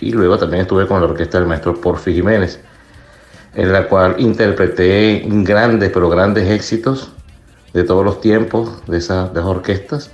[0.02, 2.60] y luego también estuve con la orquesta del maestro Porfi Jiménez
[3.56, 7.12] en la cual interpreté grandes pero grandes éxitos
[7.74, 10.12] de todos los tiempos de esas, orquestas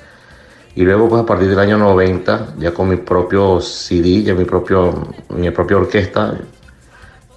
[0.76, 4.46] y luego pues a partir del año 90 ya con mi propio CD ya mi
[4.46, 6.38] propio mi propia orquesta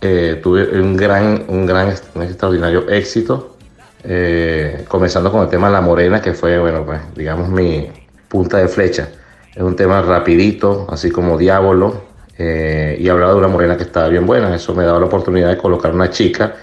[0.04, 3.56] eh, tuve un gran, un gran, extraordinario éxito,
[4.02, 7.88] eh, comenzando con el tema La Morena, que fue, bueno, pues, digamos, mi
[8.26, 9.08] punta de flecha.
[9.54, 12.04] Es un tema rapidito, así como Diablo,
[12.38, 14.54] eh, y hablaba de una morena que estaba bien buena.
[14.54, 16.54] Eso me daba la oportunidad de colocar una chica,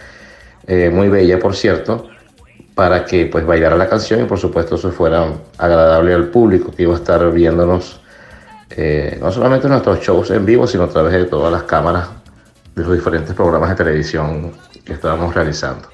[0.65, 2.07] eh, muy bella, por cierto,
[2.73, 6.83] para que pues bailara la canción y por supuesto eso fuera agradable al público que
[6.83, 8.01] iba a estar viéndonos
[8.71, 12.07] eh, no solamente en nuestros shows en vivo, sino a través de todas las cámaras
[12.75, 14.51] de los diferentes programas de televisión
[14.83, 15.89] que estábamos realizando.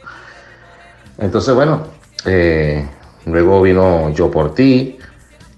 [1.17, 1.87] Entonces, bueno,
[3.25, 4.99] luego vino Yo por ti,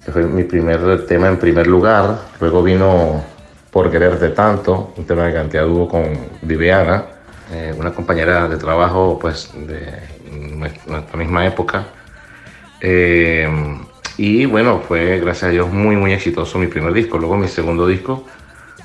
[0.08, 2.18] que fue mi primer tema en primer lugar.
[2.40, 3.22] Luego vino
[3.70, 6.06] Por quererte tanto, un tema que canté a dúo con
[6.42, 7.04] Viviana,
[7.52, 9.84] eh, una compañera de trabajo pues de
[10.88, 11.88] nuestra misma época.
[12.80, 13.50] Eh,
[14.18, 17.18] y bueno, fue gracias a Dios muy muy exitoso mi primer disco.
[17.18, 18.24] Luego mi segundo disco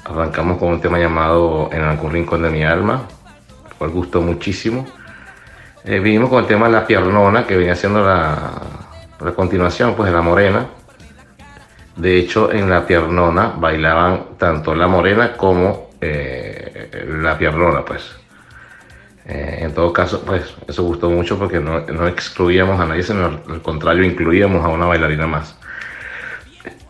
[0.04, 3.02] Arrancamos con un tema llamado En algún rincón de mi alma,
[3.70, 4.84] el cual gustó muchísimo.
[5.84, 8.50] Eh, vinimos con el tema La Piernona, que venía siendo la,
[9.20, 10.81] la continuación pues, de La Morena.
[11.96, 18.22] De hecho, en La Piernona bailaban tanto La Morena como eh, La Piernona, pues.
[19.24, 23.26] Eh, en todo caso, pues eso gustó mucho porque no, no excluíamos a nadie, sino
[23.48, 25.56] al contrario, incluíamos a una bailarina más.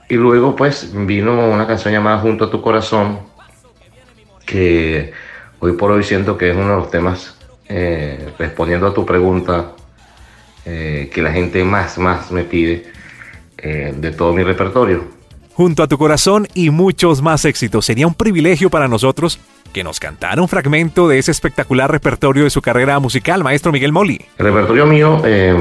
[0.09, 3.21] Y luego pues vino una canción llamada Junto a tu corazón,
[4.45, 5.13] que
[5.59, 7.39] hoy por hoy siento que es uno de los temas,
[7.69, 9.73] eh, respondiendo a tu pregunta,
[10.65, 12.92] eh, que la gente más, más me pide
[13.63, 15.05] eh, de todo mi repertorio.
[15.55, 19.39] Junto a tu corazón y muchos más éxitos, sería un privilegio para nosotros
[19.73, 23.93] que nos cantara un fragmento de ese espectacular repertorio de su carrera musical, maestro Miguel
[23.93, 24.21] Moli.
[24.39, 25.55] El repertorio mío eh,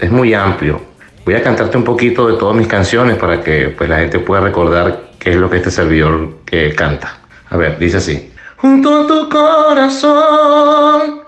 [0.00, 0.80] es muy amplio.
[1.24, 4.42] Voy a cantarte un poquito de todas mis canciones para que pues, la gente pueda
[4.42, 7.18] recordar qué es lo que este servidor que canta.
[7.50, 8.30] A ver, dice así.
[8.56, 11.20] Junto a tu corazón,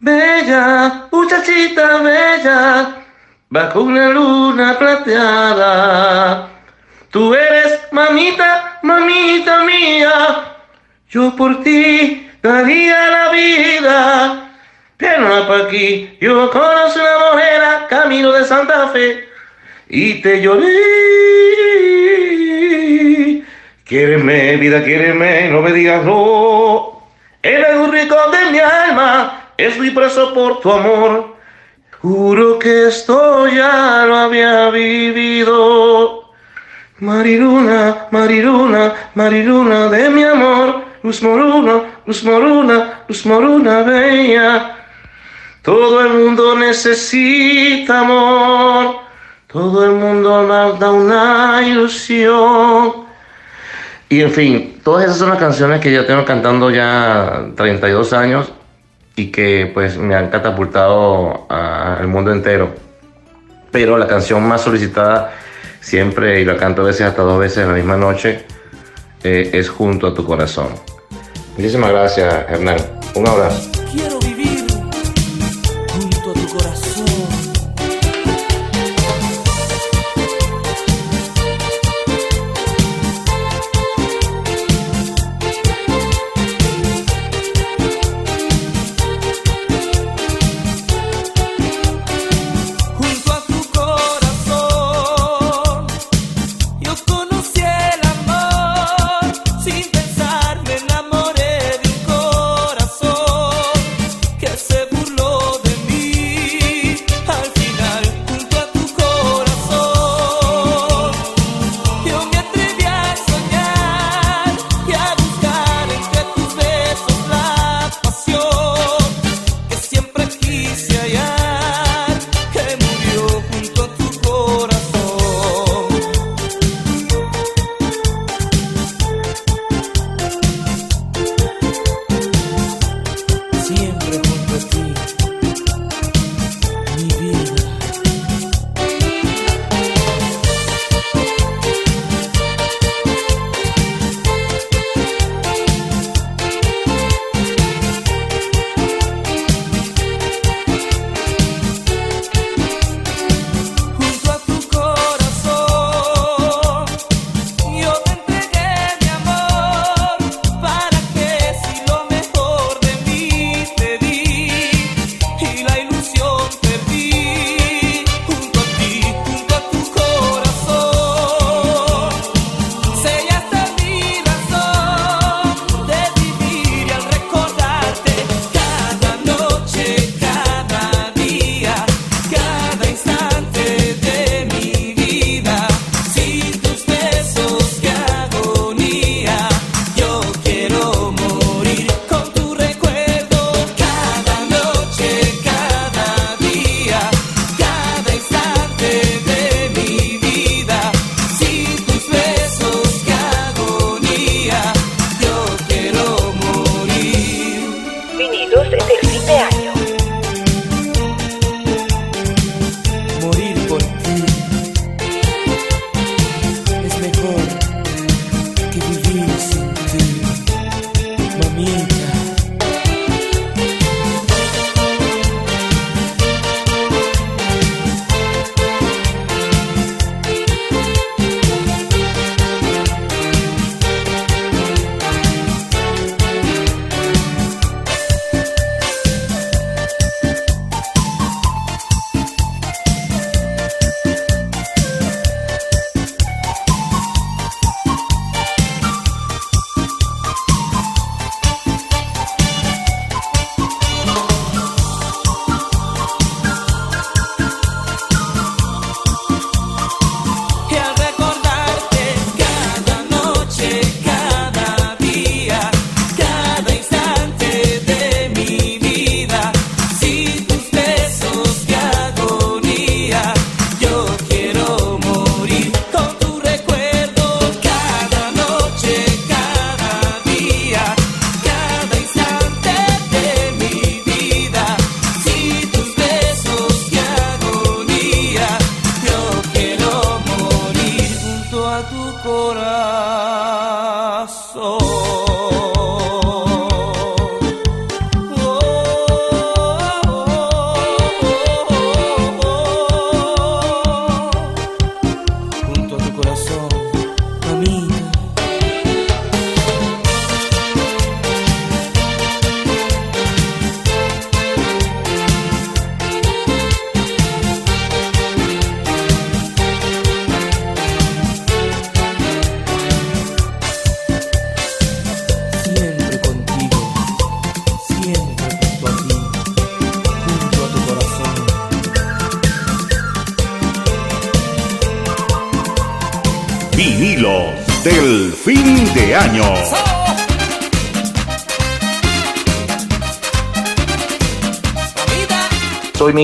[0.00, 3.03] bella, muchachita bella,
[3.54, 6.48] bajo una luna plateada.
[7.10, 10.56] Tú eres mamita, mamita mía,
[11.08, 14.50] yo por ti daría la vida.
[14.96, 19.28] Pero pa' aquí, yo conozco una mujer camino de Santa Fe
[19.88, 20.66] y te lloré.
[23.84, 27.08] Quiéreme, vida, quiéreme, no me digas no.
[27.40, 31.33] Eres un rico de mi alma, estoy preso por tu amor.
[32.04, 36.34] Juro que esto ya lo había vivido.
[36.98, 40.84] Mariruna, Mariruna, Mariruna de mi amor.
[41.02, 44.84] Luz moruna, luz moruna, luz moruna bella.
[45.62, 48.96] Todo el mundo necesita amor.
[49.46, 53.06] Todo el mundo nos da una ilusión.
[54.10, 58.52] Y en fin, todas esas son las canciones que yo tengo cantando ya 32 años
[59.16, 62.74] y que pues me han catapultado al mundo entero.
[63.70, 65.32] Pero la canción más solicitada
[65.80, 68.44] siempre, y la canto a veces hasta dos veces en la misma noche,
[69.22, 70.68] eh, es Junto a tu corazón.
[71.56, 72.76] Muchísimas gracias, Hernán.
[73.14, 73.70] Un abrazo.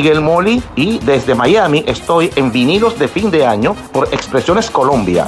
[0.01, 5.27] Miguel Moli y desde Miami estoy en Vinilos de Fin de Año por Expresiones Colombia.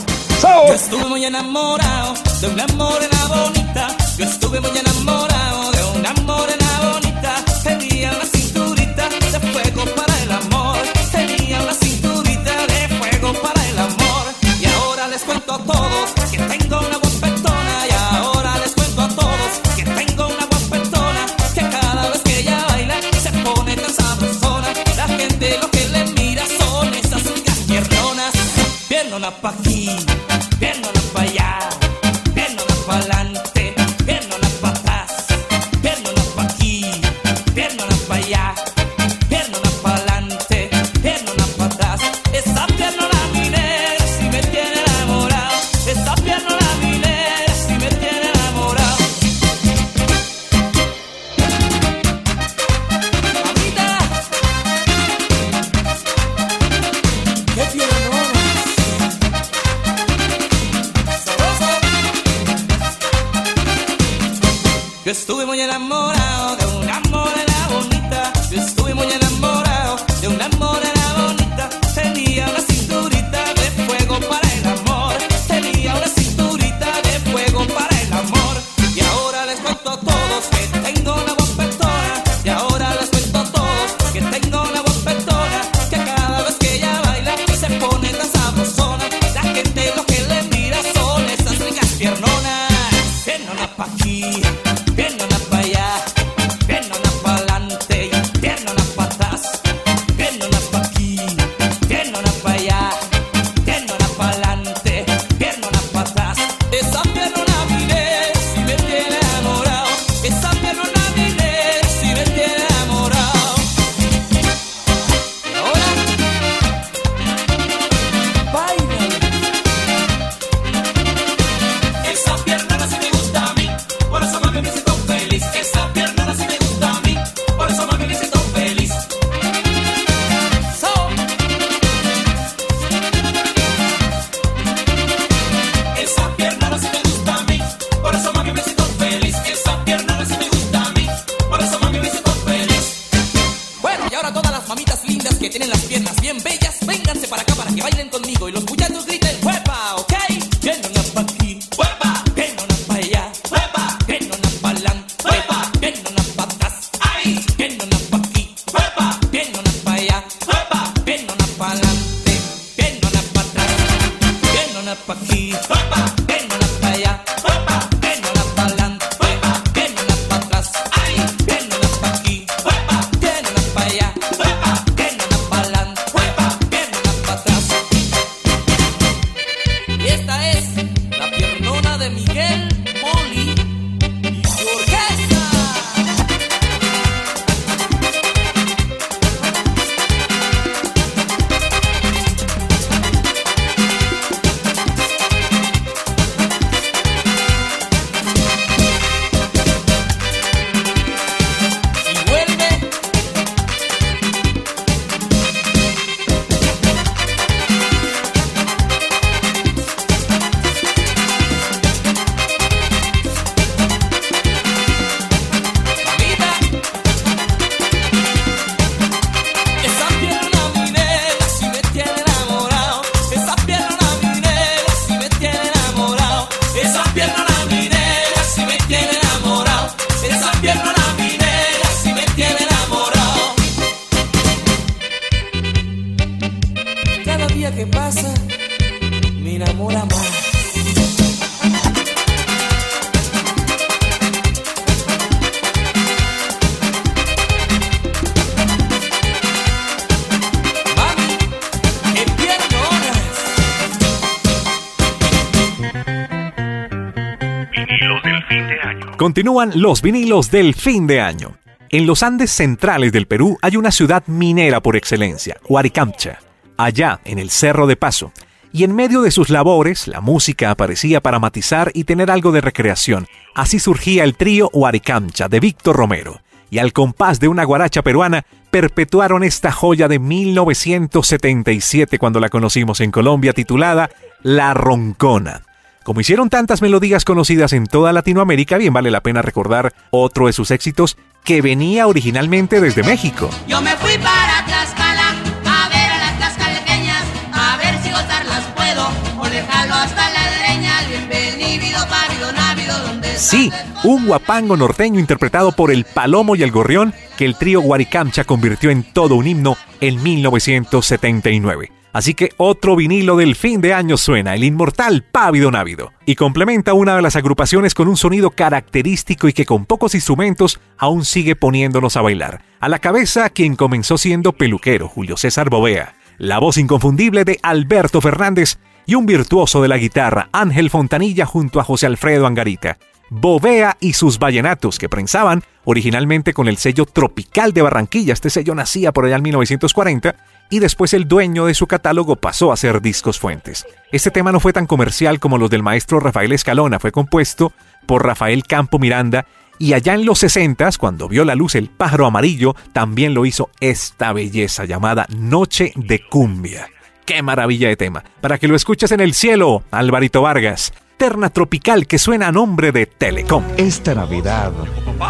[259.42, 261.56] continúan los vinilos del fin de año.
[261.88, 266.38] En los Andes centrales del Perú hay una ciudad minera por excelencia, Huaricamcha,
[266.76, 268.30] allá en el Cerro de Paso.
[268.72, 272.60] Y en medio de sus labores, la música aparecía para matizar y tener algo de
[272.60, 273.26] recreación.
[273.52, 276.40] Así surgía el trío Huaricamcha de Víctor Romero.
[276.70, 283.00] Y al compás de una guaracha peruana, perpetuaron esta joya de 1977 cuando la conocimos
[283.00, 284.08] en Colombia titulada
[284.44, 285.62] La Roncona
[286.04, 290.52] como hicieron tantas melodías conocidas en toda Latinoamérica, bien vale la pena recordar otro de
[290.52, 293.48] sus éxitos que venía originalmente desde México.
[293.68, 295.30] Yo me fui para Tlaxcala
[295.64, 297.22] a ver a las tlaxcalteñas,
[297.52, 299.08] a ver si gozarlas puedo
[299.40, 300.92] o dejarlo hasta la dreña.
[301.08, 303.70] Bienvenido, pávido, návido, donde Sí,
[304.02, 308.90] un guapango norteño interpretado por el Palomo y el Gorrión que el trío Guaricamcha convirtió
[308.90, 312.01] en todo un himno en 1979.
[312.12, 316.92] Así que otro vinilo del fin de año suena, el inmortal Pávido Návido, y complementa
[316.92, 321.56] una de las agrupaciones con un sonido característico y que con pocos instrumentos aún sigue
[321.56, 322.62] poniéndonos a bailar.
[322.80, 328.20] A la cabeza quien comenzó siendo peluquero, Julio César Bovea, la voz inconfundible de Alberto
[328.20, 332.98] Fernández y un virtuoso de la guitarra, Ángel Fontanilla junto a José Alfredo Angarita.
[333.30, 338.34] Bovea y sus vallenatos que prensaban originalmente con el sello Tropical de Barranquilla.
[338.34, 340.36] Este sello nacía por allá en 1940
[340.72, 343.86] y después el dueño de su catálogo pasó a ser Discos Fuentes.
[344.10, 347.74] Este tema no fue tan comercial como los del maestro Rafael Escalona, fue compuesto
[348.06, 349.44] por Rafael Campo Miranda
[349.78, 353.68] y allá en los 60 cuando vio la luz el pájaro amarillo, también lo hizo
[353.80, 356.88] esta belleza llamada Noche de Cumbia.
[357.26, 358.24] ¡Qué maravilla de tema!
[358.40, 360.94] Para que lo escuches en el cielo, Alvarito Vargas.
[361.18, 363.62] Terna tropical que suena a nombre de Telecom.
[363.76, 364.72] Esta Navidad,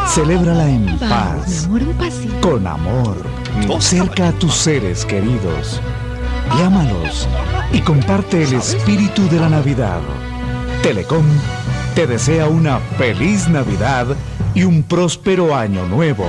[0.08, 1.68] celébrala en paz,
[2.40, 3.16] con amor,
[3.80, 5.80] cerca a tus seres queridos.
[6.58, 7.28] Llámalos
[7.72, 10.00] y comparte el espíritu de la Navidad.
[10.82, 11.24] Telecom
[11.94, 14.06] te desea una feliz Navidad
[14.54, 16.26] y un próspero año nuevo.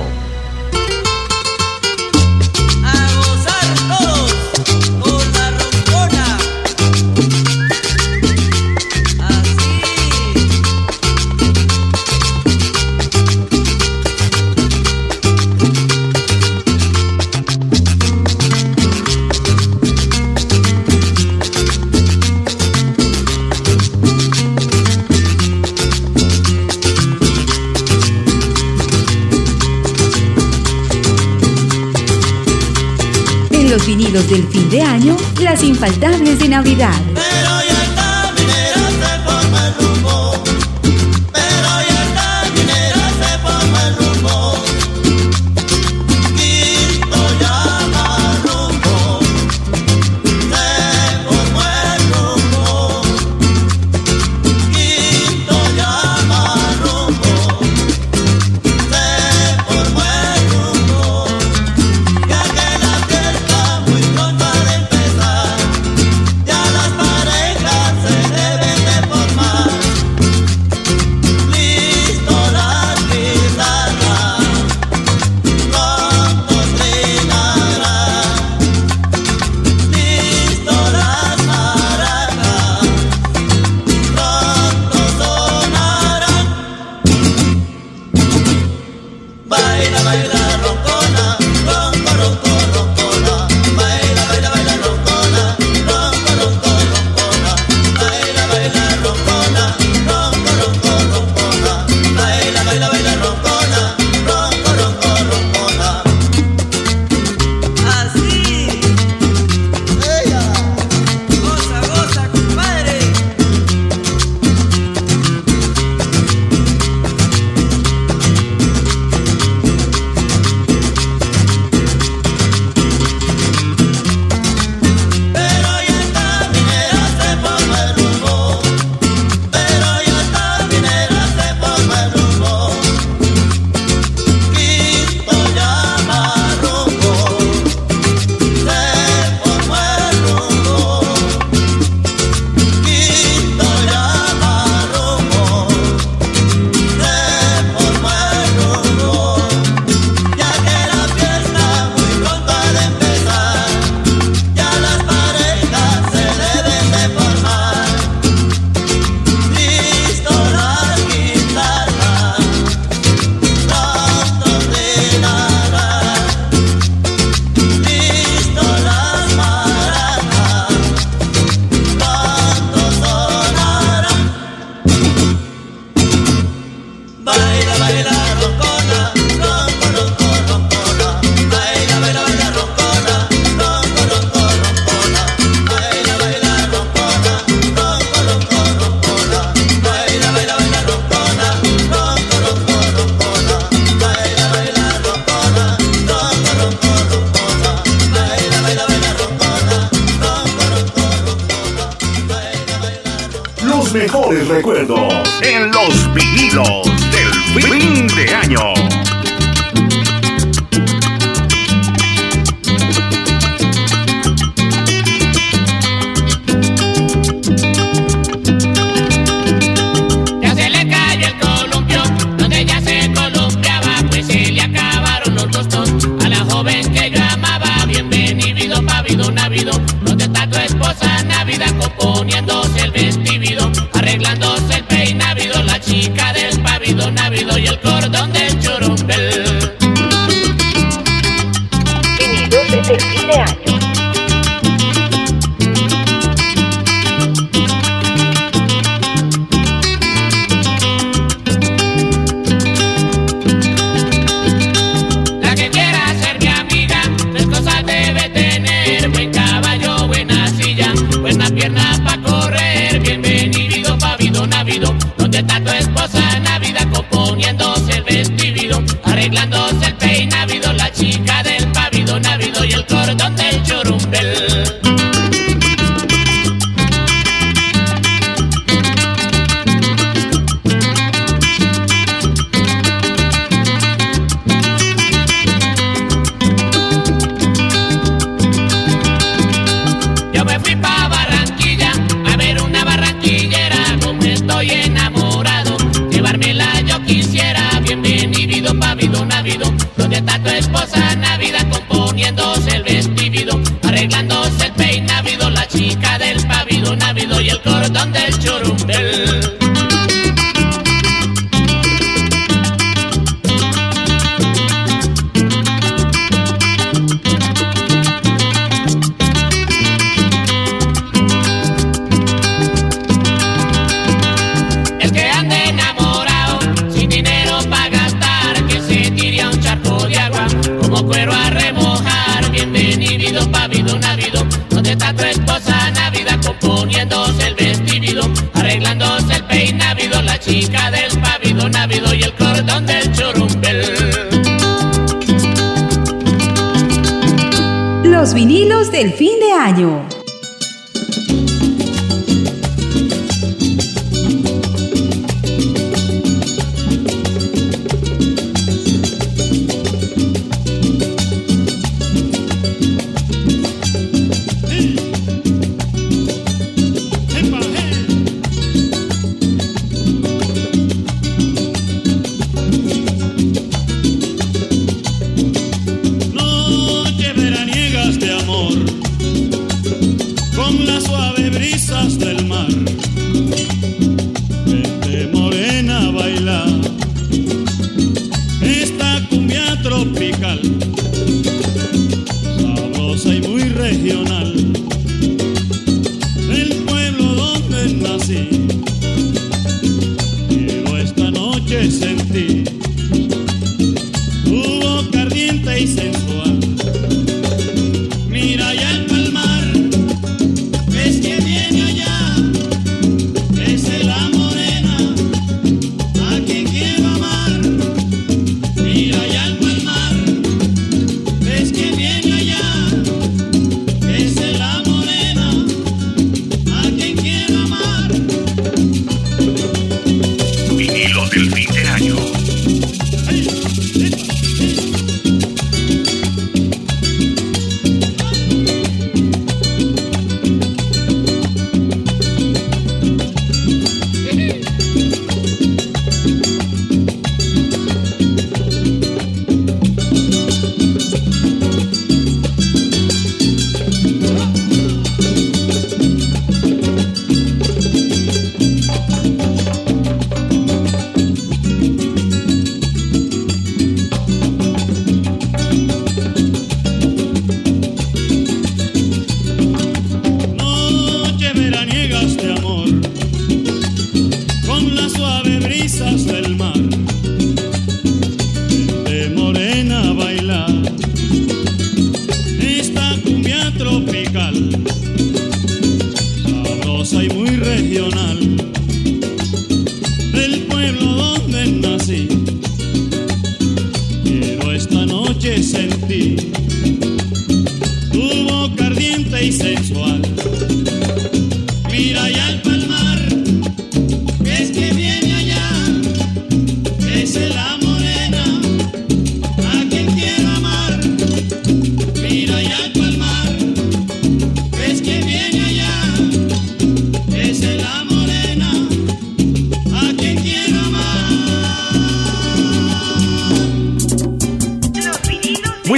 [33.74, 36.94] Los vinilos del fin de año, las infaltables de Navidad.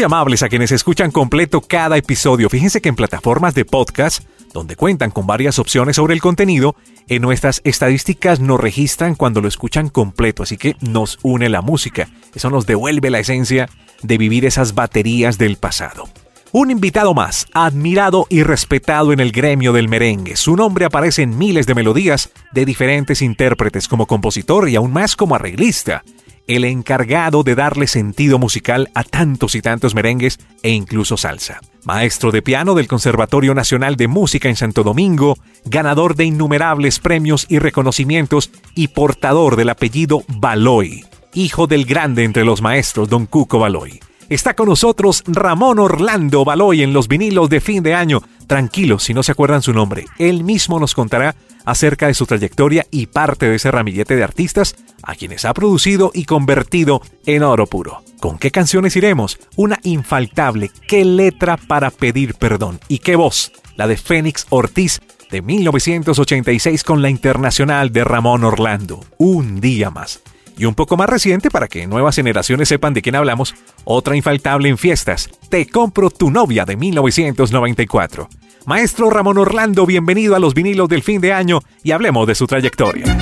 [0.07, 2.49] Amables a quienes escuchan completo cada episodio.
[2.49, 4.23] Fíjense que en plataformas de podcast,
[4.55, 6.77] donde cuentan con varias opciones sobre el contenido,
[7.09, 12.09] en nuestras estadísticas nos registran cuando lo escuchan completo, así que nos une la música.
[12.37, 13.69] Eso nos devuelve la esencia
[14.03, 16.05] de vivir esas baterías del pasado.
[16.53, 20.37] Un invitado más, admirado y respetado en el gremio del merengue.
[20.37, 25.17] Su nombre aparece en miles de melodías de diferentes intérpretes como compositor y aún más
[25.17, 26.05] como arreglista.
[26.47, 31.61] El encargado de darle sentido musical a tantos y tantos merengues e incluso salsa.
[31.85, 37.47] Maestro de piano del Conservatorio Nacional de Música en Santo Domingo, ganador de innumerables premios
[37.49, 41.05] y reconocimientos y portador del apellido Baloy,
[41.35, 43.99] hijo del grande entre los maestros, don Cuco Baloy.
[44.29, 48.23] Está con nosotros Ramón Orlando Baloy en los vinilos de fin de año.
[48.47, 50.07] Tranquilos si no se acuerdan su nombre.
[50.19, 51.35] Él mismo nos contará
[51.67, 56.11] acerca de su trayectoria y parte de ese ramillete de artistas a quienes ha producido
[56.15, 58.03] y convertido en oro puro.
[58.21, 59.39] ¿Con qué canciones iremos?
[59.57, 65.43] Una infaltable, qué letra para pedir perdón y qué voz, la de Fénix Ortiz de
[65.43, 69.05] 1986 con la internacional de Ramón Orlando.
[69.19, 70.23] Un día más
[70.59, 74.69] y un poco más reciente para que nuevas generaciones sepan de quién hablamos, otra infaltable
[74.69, 78.29] en fiestas, Te compro tu novia de 1994.
[78.67, 82.49] Maestro Ramón Orlando, bienvenido a los vinilos del fin de año y hablemos de su
[82.49, 83.17] trayectoria.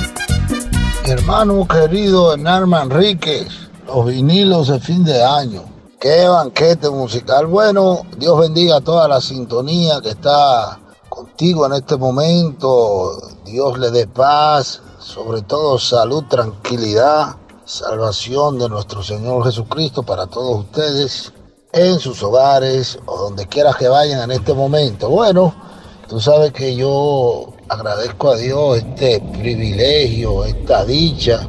[1.05, 3.47] Hermano querido Hernán Manríquez,
[3.85, 5.61] los vinilos de fin de año.
[5.99, 7.45] Qué banquete musical.
[7.45, 13.11] Bueno, Dios bendiga toda la sintonía que está contigo en este momento.
[13.45, 17.35] Dios le dé paz, sobre todo salud, tranquilidad,
[17.65, 21.34] salvación de nuestro Señor Jesucristo para todos ustedes
[21.75, 25.09] en sus hogares o donde quiera que vayan en este momento.
[25.09, 25.53] Bueno,
[26.07, 31.45] tú sabes que yo agradezco a Dios este privilegio, esta dicha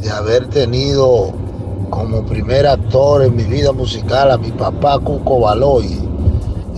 [0.00, 1.32] de haber tenido
[1.88, 5.98] como primer actor en mi vida musical a mi papá Cuco Baloy,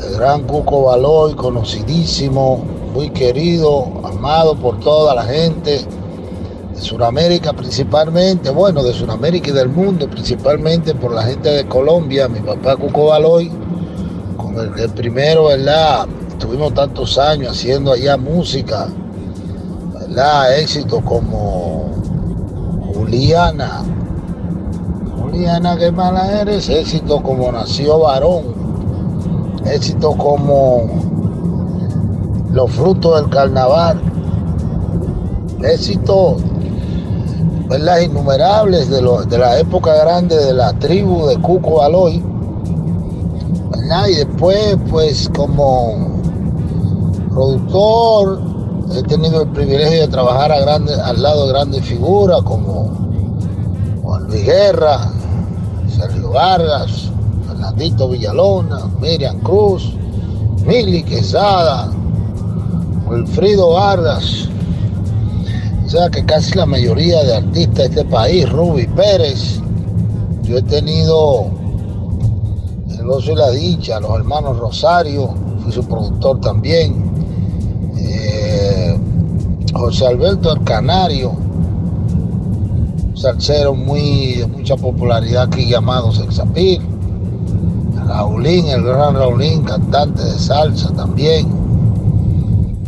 [0.00, 2.58] el gran Cuco Baloy, conocidísimo
[2.94, 5.84] muy querido, amado por toda la gente
[6.74, 12.28] de Sudamérica principalmente, bueno, de Sudamérica y del mundo, principalmente por la gente de Colombia,
[12.28, 13.50] mi papá Cuco Baloy,
[14.36, 16.06] con el que primero, ¿verdad?
[16.30, 18.88] Estuvimos tantos años haciendo allá música,
[19.92, 20.58] ¿verdad?
[20.58, 21.92] Éxito como
[22.92, 23.82] Juliana,
[25.20, 28.42] Juliana, qué mala eres, éxito como Nació Varón,
[29.64, 30.88] éxito como
[32.52, 34.00] los frutos del carnaval,
[35.62, 36.42] éxitos,
[37.68, 38.00] ¿verdad?
[38.00, 42.22] Innumerables de, de la época grande de la tribu de Cuco Baloy,
[43.70, 44.06] ¿verdad?
[44.08, 46.14] Y después, pues, como
[47.30, 48.40] productor,
[48.94, 52.90] he tenido el privilegio de trabajar a grandes- al lado de grandes figuras como
[54.02, 55.10] Juan Luis Guerra,
[55.88, 57.10] Sergio Vargas,
[57.46, 59.94] Fernandito Villalona, Miriam Cruz,
[60.66, 61.90] Mili Quesada,
[63.08, 64.48] Wilfrido Vargas.
[65.84, 69.60] O sea que casi la mayoría de artistas de este país, Ruby Pérez,
[70.42, 71.46] yo he tenido
[72.90, 77.04] el gozo y la dicha, los hermanos Rosario, fui su productor también,
[77.96, 78.98] eh,
[79.74, 81.32] José Alberto el Canario,
[83.14, 86.80] salsero muy, de mucha popularidad aquí llamado Sexapil,
[88.06, 91.46] Raulín, el gran Raulín, cantante de salsa también.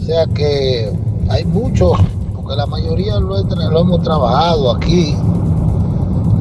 [0.00, 0.92] O sea que
[1.28, 1.98] hay muchos,
[2.46, 5.16] porque la mayoría lo, lo hemos trabajado aquí,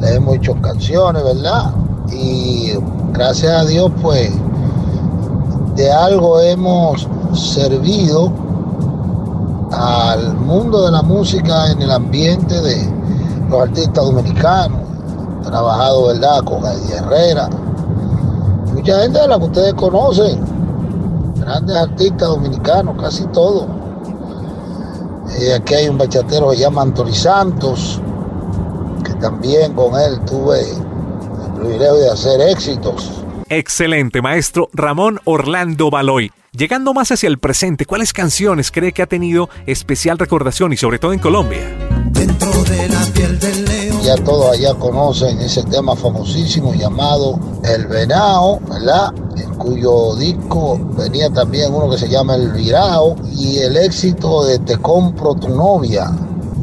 [0.00, 1.72] le hemos hecho canciones, ¿verdad?
[2.12, 2.74] Y
[3.12, 4.30] gracias a Dios, pues,
[5.74, 8.30] de algo hemos servido
[9.72, 12.88] al mundo de la música en el ambiente de
[13.50, 14.82] los artistas dominicanos.
[15.42, 17.50] Trabajado, ¿verdad?, con Eddie Herrera.
[18.72, 20.40] Mucha gente de la que ustedes conocen,
[21.40, 23.66] grandes artistas dominicanos, casi todos.
[25.34, 28.00] Eh, aquí hay un bachatero que se llama Anthony Santos,
[29.04, 33.22] que también con él tuve el privilegio de hacer éxitos.
[33.48, 36.32] Excelente, maestro Ramón Orlando Baloy.
[36.52, 40.98] Llegando más hacia el presente, ¿cuáles canciones cree que ha tenido especial recordación y sobre
[40.98, 41.60] todo en Colombia?
[44.06, 49.12] Ya todos allá conocen ese tema famosísimo llamado El Venao, ¿verdad?
[49.36, 54.60] En cuyo disco venía también uno que se llama El Virao y el éxito de
[54.60, 56.08] Te compro tu novia.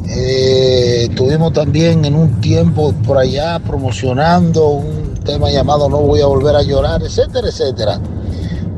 [0.07, 6.27] Eh, tuvimos también en un tiempo por allá promocionando un tema llamado No voy a
[6.27, 7.99] volver a llorar, etcétera, etcétera.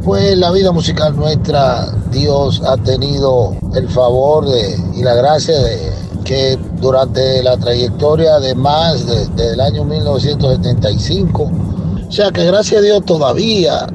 [0.04, 6.05] Pues la vida musical nuestra, Dios ha tenido el favor de, y la gracia de
[6.26, 11.52] que durante la trayectoria de más desde el año 1975,
[12.08, 13.88] o sea que gracias a Dios todavía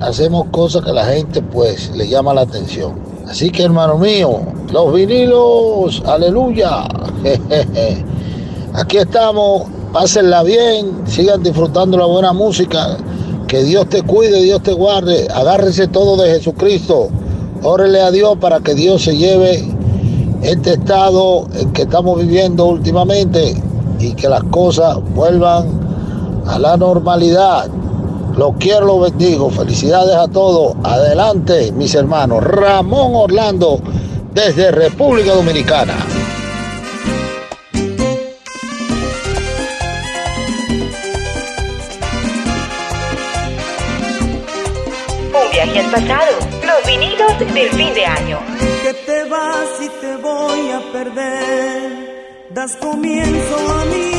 [0.00, 2.98] hacemos cosas que a la gente pues le llama la atención.
[3.28, 4.40] Así que hermano mío,
[4.72, 6.88] los vinilos, aleluya.
[8.74, 12.96] Aquí estamos, pásenla bien, sigan disfrutando la buena música,
[13.46, 17.08] que Dios te cuide, Dios te guarde, agárrese todo de Jesucristo,
[17.62, 19.77] órele a Dios para que Dios se lleve
[20.42, 23.54] este estado en que estamos viviendo últimamente
[23.98, 25.66] y que las cosas vuelvan
[26.46, 27.68] a la normalidad.
[28.36, 29.50] Los quiero, los bendigo.
[29.50, 30.76] Felicidades a todos.
[30.84, 32.42] Adelante, mis hermanos.
[32.44, 33.80] Ramón Orlando,
[34.32, 35.94] desde República Dominicana.
[45.34, 46.32] Un viaje al pasado,
[46.64, 48.38] los vinilos del fin de año.
[48.84, 50.17] Que te vas y te
[51.18, 52.08] ven,
[52.50, 54.17] das comienzo a mí.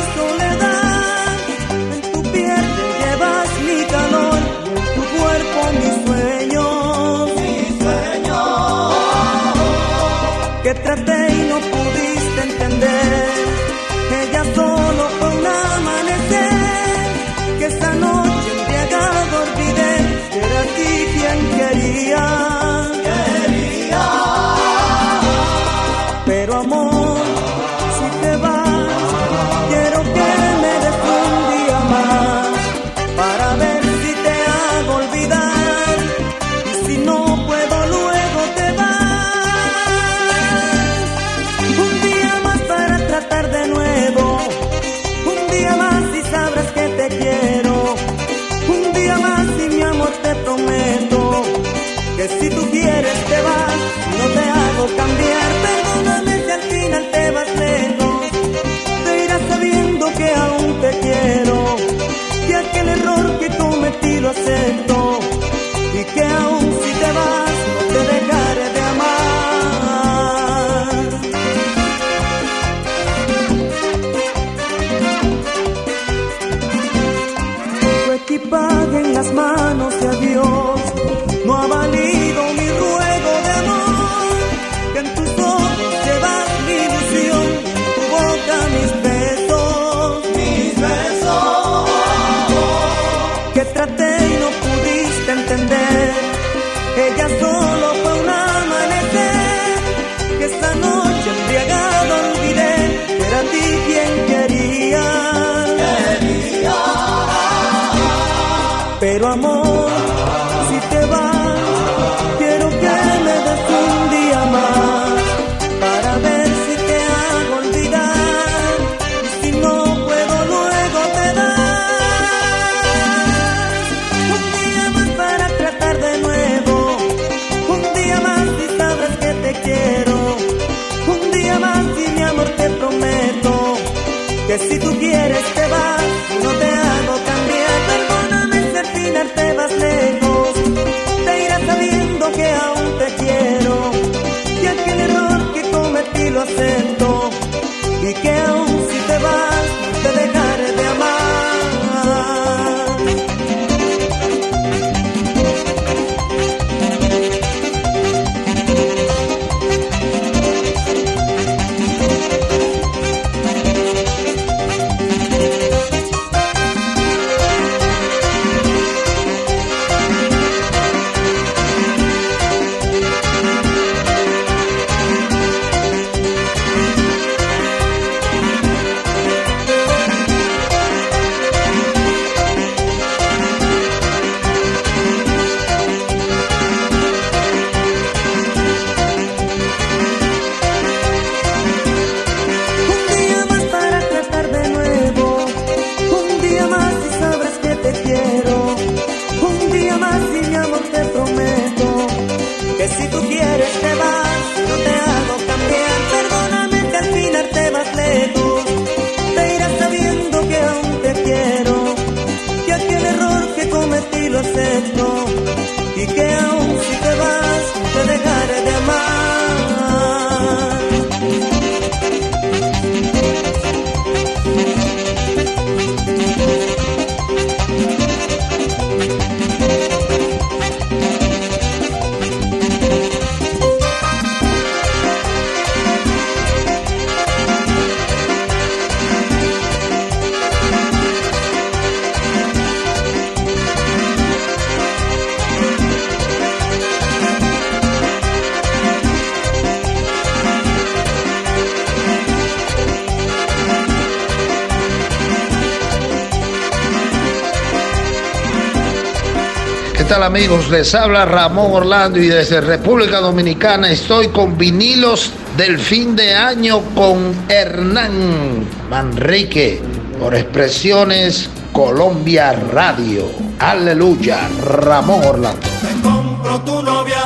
[260.30, 260.70] Amigos?
[260.70, 266.82] Les habla Ramón Orlando y desde República Dominicana estoy con vinilos del fin de año
[266.94, 269.82] con Hernán Manrique
[270.20, 273.24] por Expresiones Colombia Radio.
[273.58, 275.66] Aleluya, Ramón Orlando.
[276.00, 277.22] compro tu novia.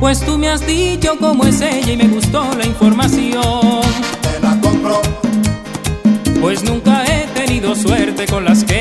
[0.00, 3.82] Pues tú me has dicho cómo es ella y me gustó la información.
[4.22, 5.02] Te la compro.
[6.40, 8.79] Pues nunca he tenido suerte con las que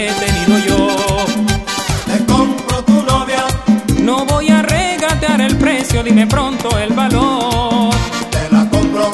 [5.99, 7.93] precio, dime pronto el valor.
[8.29, 9.11] Te la compro.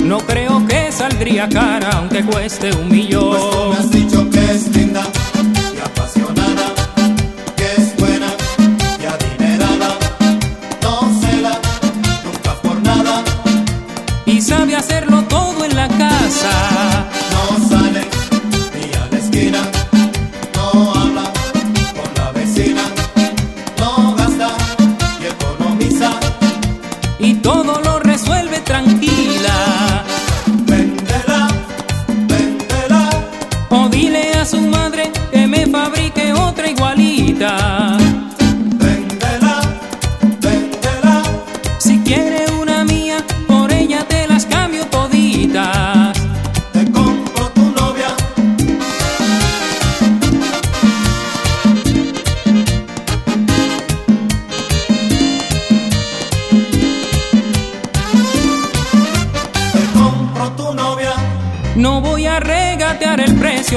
[0.00, 3.73] No creo que saldría cara aunque cueste un millón.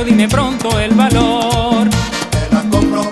[0.08, 1.90] Dime pronto el valor.
[2.32, 3.10] Te la compro.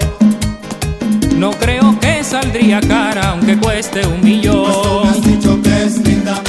[1.37, 4.63] No creo que saldría cara aunque cueste un millón.
[4.63, 6.41] Pues tú me has dicho que es linda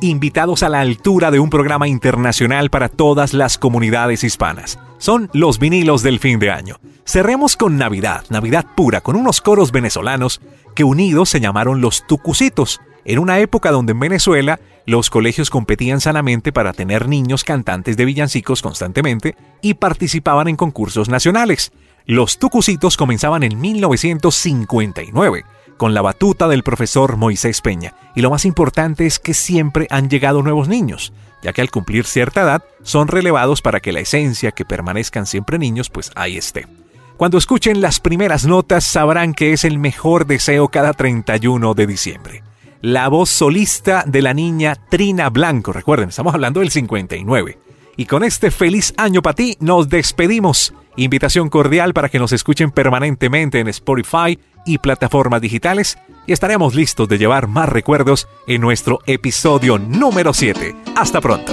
[0.00, 4.78] invitados a la altura de un programa internacional para todas las comunidades hispanas.
[4.98, 6.76] Son los vinilos del fin de año.
[7.04, 10.40] Cerremos con Navidad, Navidad pura, con unos coros venezolanos
[10.74, 16.00] que unidos se llamaron los Tucucitos, en una época donde en Venezuela los colegios competían
[16.00, 21.72] sanamente para tener niños cantantes de villancicos constantemente y participaban en concursos nacionales.
[22.04, 25.44] Los Tucucitos comenzaban en 1959
[25.82, 30.08] con la batuta del profesor Moisés Peña y lo más importante es que siempre han
[30.08, 31.12] llegado nuevos niños.
[31.42, 35.58] ya que al cumplir cierta edad son relevados para que la esencia, que permanezcan siempre
[35.58, 36.68] niños, pues ahí esté.
[37.16, 42.44] Cuando escuchen las primeras notas sabrán que es el mejor deseo cada 31 de diciembre.
[42.80, 47.58] La voz solista de la niña Trina Blanco, recuerden, estamos hablando del 59.
[47.96, 50.74] Y con este feliz año para ti nos despedimos.
[50.96, 57.08] Invitación cordial para que nos escuchen permanentemente en Spotify y plataformas digitales y estaremos listos
[57.08, 60.74] de llevar más recuerdos en nuestro episodio número 7.
[60.96, 61.52] Hasta pronto.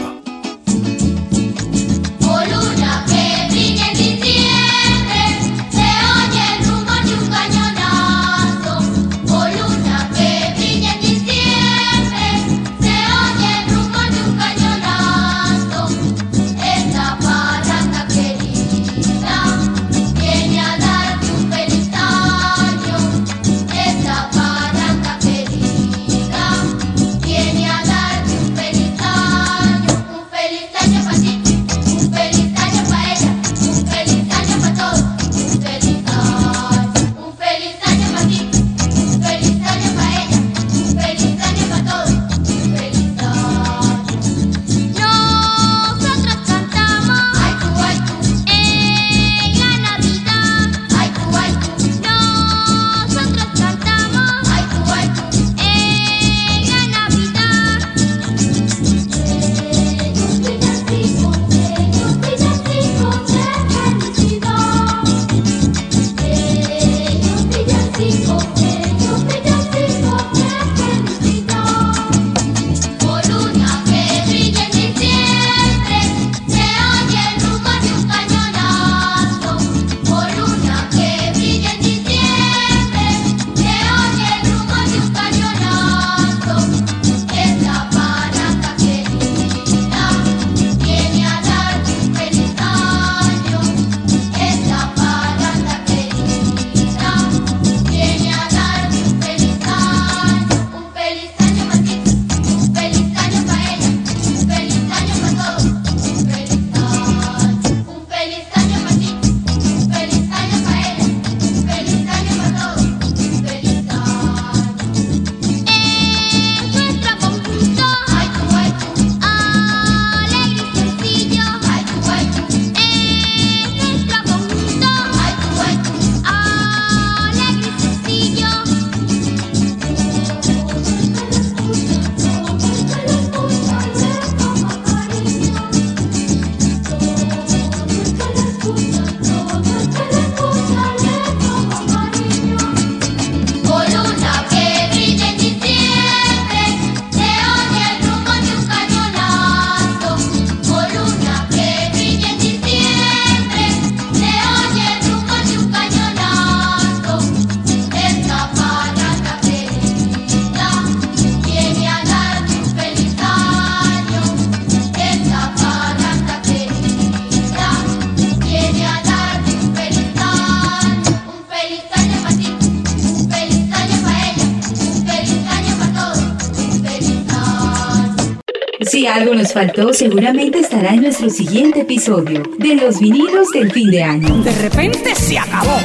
[179.50, 184.44] Nos faltó, seguramente estará en nuestro siguiente episodio de Los vinilos del fin de año.
[184.44, 185.80] De repente se acabó.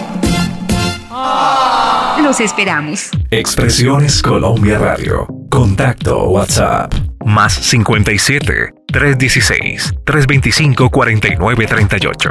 [2.23, 3.11] Los esperamos.
[3.31, 5.27] Expresiones Colombia Radio.
[5.51, 6.93] Contacto WhatsApp.
[7.24, 12.31] Más 57 316 325 4938.